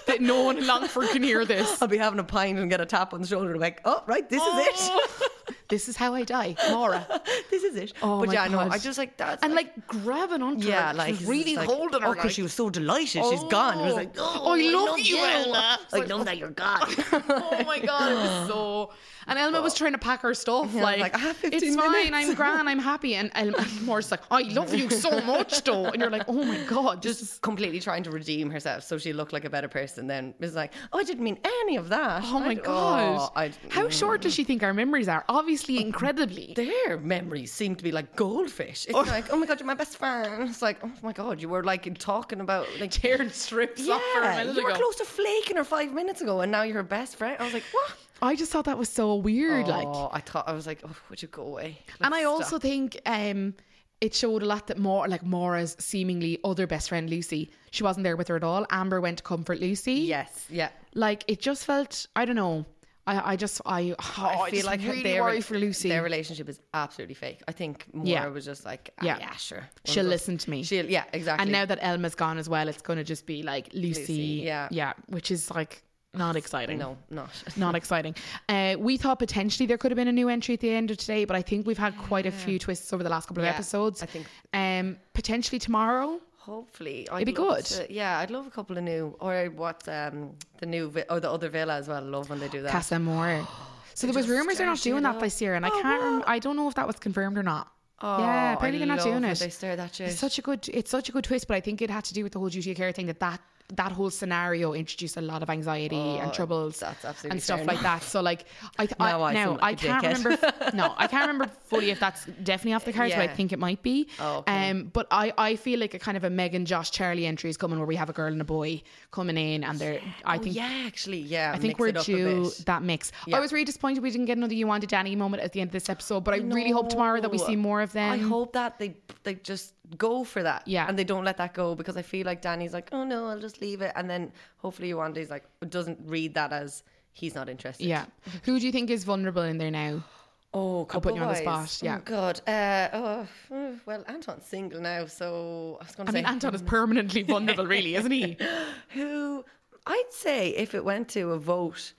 [0.08, 0.22] that?
[0.22, 1.82] No one in Longford can hear this.
[1.82, 4.04] I'll be having a pint and get a tap on the shoulder and like, oh,
[4.08, 4.76] right, this is it.
[4.76, 5.30] Oh.
[5.70, 7.06] This is how I die, Maura.
[7.52, 7.94] this is it.
[8.02, 8.74] Oh but my yeah, no, God.
[8.74, 12.08] I just like that's And like grabbing onto yeah, her, like really like, holding her.
[12.08, 13.24] Oh, because like, she was so delighted.
[13.24, 13.50] She's oh.
[13.50, 13.80] gone.
[13.80, 15.80] It was like, oh, I love you, Elma.
[15.94, 16.82] I like, know that you're gone.
[17.14, 18.94] oh my god, it was so.
[19.28, 20.72] And Elma was trying to pack her stuff.
[20.74, 22.16] Yeah, like, like, I have 15 it's fine.
[22.16, 22.68] I'm grand.
[22.68, 23.14] I'm happy.
[23.14, 25.86] And Elma Maura's like, I love you so much, though.
[25.86, 29.12] And you're like, oh my god, just just completely trying to redeem herself so she
[29.12, 30.08] looked like a better person.
[30.08, 32.22] Then was like, oh, I didn't mean any of that.
[32.26, 33.32] oh my I- god.
[33.36, 35.26] I- How short does she think our memories are?
[35.28, 36.54] Obviously, incredibly.
[36.56, 38.86] their memories seem to be like goldfish.
[38.88, 40.50] It's like, oh my god, you're my best friend.
[40.50, 44.22] It's like, oh my god, you were like talking about like Tearing strips off her
[44.22, 44.80] a yeah, minute you were ago.
[44.80, 47.36] close to flaking her five minutes ago, and now you're her best friend.
[47.40, 47.92] I was like, what?
[48.22, 49.68] I just thought that was so weird.
[49.68, 51.80] like, oh, I thought I was like, oh, would you go away?
[52.02, 52.62] and I also stop.
[52.62, 53.54] think um,
[54.02, 58.04] it showed a lot that more like Maura's seemingly other best friend Lucy, she wasn't
[58.04, 58.66] there with her at all.
[58.70, 59.94] Amber went to comfort Lucy.
[59.94, 60.70] yes, yeah.
[60.94, 62.66] like it just felt I don't know.
[63.08, 65.90] I, I just I, oh, I, feel like really their, worry for Lucy.
[65.90, 67.42] Their relationship is absolutely fake.
[67.48, 68.28] I think Maura Yeah.
[68.28, 69.18] was just like, ah, Yeah.
[69.20, 69.36] yeah.
[69.36, 69.68] sure.
[69.86, 70.64] She'll listen to me.
[70.64, 71.42] She'll, yeah, exactly.
[71.44, 74.14] and now that Elma's gone as well, it's going to just be like Lucy, Lucy,
[74.46, 74.68] yeah.
[74.70, 75.82] yeah, which is like
[76.14, 76.78] not exciting.
[76.80, 77.30] no, not.
[77.58, 78.16] Not exciting.
[78.48, 80.98] Uh, we thought potentially there could have been a new entry at the end of
[80.98, 83.46] today, but I think we've had quite a few twists over the last couple of
[83.48, 84.02] Yeah, episodes.
[84.02, 86.20] I think- um, potentially tomorrow.
[86.38, 87.64] Hopefully, I'd It'd be good.
[87.66, 91.20] to- yeah, I'd love a couple of new, or what um the new vi- or
[91.20, 91.98] the other villa as well.
[92.04, 92.72] I love when they do that.
[92.72, 93.46] Casa Amor.
[93.94, 96.02] So there was rumours they're not doing that this year, and I Oh, can't.
[96.02, 97.70] Rem- I don't know if that was confirmed or not.
[98.02, 99.38] Oh, yeah, apparently I they're not doing it.
[99.40, 100.10] They stir that shit.
[100.12, 100.70] It's such a good.
[100.74, 102.48] It's such a good twist, but I think it had to do with the whole
[102.48, 103.08] duty of care thing.
[103.08, 103.42] That that
[103.74, 107.66] that whole scenario introduced a lot of anxiety and Oh, troubles that's absolutely and stuff
[107.66, 108.02] like that.
[108.04, 108.46] So like,
[108.78, 110.24] I, th- Now I I now like I can't dickhead.
[110.26, 110.72] remember.
[110.74, 113.60] no, I can't remember fully if that's definitely off the cards, but I think it
[113.60, 114.08] might be.
[114.20, 114.70] Oh, okay.
[114.70, 117.58] Um, but I I feel like a kind of a Megan Josh Charlie entry is
[117.58, 120.02] coming where we have a girl and a boy coming in, and they're.
[120.26, 121.52] I oh, think yeah, actually, yeah.
[121.54, 123.12] I think we're due that mix.
[123.28, 123.38] Yeah.
[123.38, 125.74] I was really disappointed we didn't get another Yewande Danny moment at the end of
[125.74, 128.12] this episode, but I, really hope tomorrow that we see more of them.
[128.12, 130.64] I hope that they they just go for that.
[130.66, 130.88] Yeah.
[130.88, 133.40] And they don't let that go because I feel like Danny's like, oh no, I'll
[133.40, 133.92] just leave it.
[133.96, 136.84] And then hopefully Yewande's like, doesn't read that as
[137.14, 137.86] he's not interested.
[137.86, 138.06] Yeah.
[138.44, 140.04] Who do you think is vulnerable in there now?
[140.52, 141.98] Oh, I'll put you on the spot, yeah.
[141.98, 142.42] Oh, God.
[142.48, 146.26] Uh, oh, uh, well, Anton's single now, so I was going to I say mean,
[146.26, 148.36] Anton is permanently vulnerable, really, isn't he?
[148.90, 149.46] who
[149.86, 151.94] I'd say if it went to a vote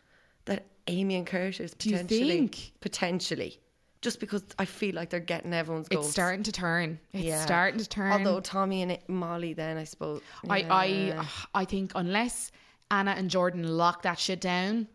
[0.46, 2.72] that Amy and Curtis you potentially think?
[2.80, 3.60] potentially
[4.02, 6.06] just because I feel like they're getting everyone's goals.
[6.06, 6.98] It's starting to turn.
[7.12, 7.40] It's Yeah.
[7.42, 8.12] starting to turn.
[8.12, 10.22] Although Tommy and Molly, then I suppose.
[10.48, 11.24] I, yeah.
[11.54, 12.50] I, I think unless
[12.90, 14.88] Anna and Jordan lock that shit down,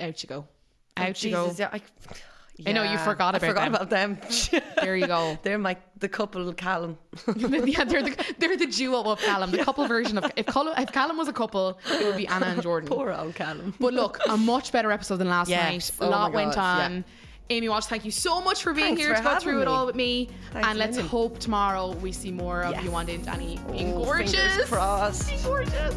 [0.00, 0.46] out you go.
[0.96, 1.42] Oh, out you go.
[1.42, 1.80] Oh, Jesus, yeah, I,
[2.66, 3.74] I know, you yeah, forgot I about forgot them.
[3.74, 4.62] about them.
[4.82, 5.38] There you go.
[5.42, 6.98] They're my the couple Callum.
[7.36, 10.92] yeah, they're the they're the duo of Callum, the couple version of if Callum, if
[10.92, 12.88] Callum was a couple, it would be Anna and Jordan.
[12.88, 13.74] Poor old Callum.
[13.80, 15.92] But look, a much better episode than last Yes.
[15.98, 16.06] night.
[16.06, 17.04] A Oh lot went on.
[17.48, 19.68] Amy Walsh, thank you so much for being Thanks here for to go through it
[19.68, 20.28] all with me.
[20.52, 22.84] Thanks and let's hope tomorrow we see more of Yes.
[22.84, 24.32] you and Danny being Oh, gorgeous.
[24.34, 25.28] Fingers crossed.
[25.30, 25.94] Being gorgeous.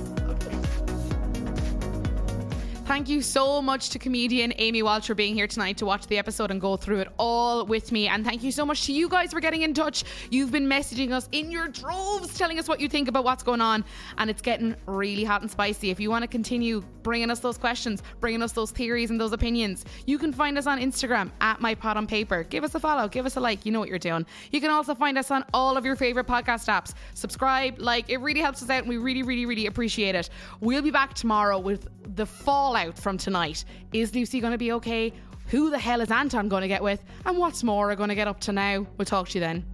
[2.89, 6.17] Thank you so much to comedian Amy Walsh for being here tonight to watch the
[6.17, 8.07] episode and go through it all with me.
[8.07, 10.03] And thank you so much to you guys for getting in touch.
[10.31, 13.61] You've been messaging us in your droves, telling us what you think about what's going
[13.61, 13.85] on.
[14.17, 15.91] And it's getting really hot and spicy.
[15.91, 19.33] If you want to continue bringing us those questions, bringing us those theories and those
[19.33, 22.41] opinions, you can find us on Instagram at My Pot on Paper.
[22.41, 23.67] Give us a follow, give us a like.
[23.67, 24.25] You know what you're doing.
[24.51, 26.95] You can also find us on all of your favorite podcast apps.
[27.13, 30.31] Subscribe, like, it really helps us out, and we really, really, really appreciate it.
[30.59, 33.65] We'll be back tomorrow with the fallout from tonight.
[33.93, 35.13] Is Lucy going to be okay?
[35.47, 37.03] Who the hell is Anton going to get with?
[37.25, 38.86] And what's Maura going to get up to now?
[38.97, 39.65] We'll talk to you then.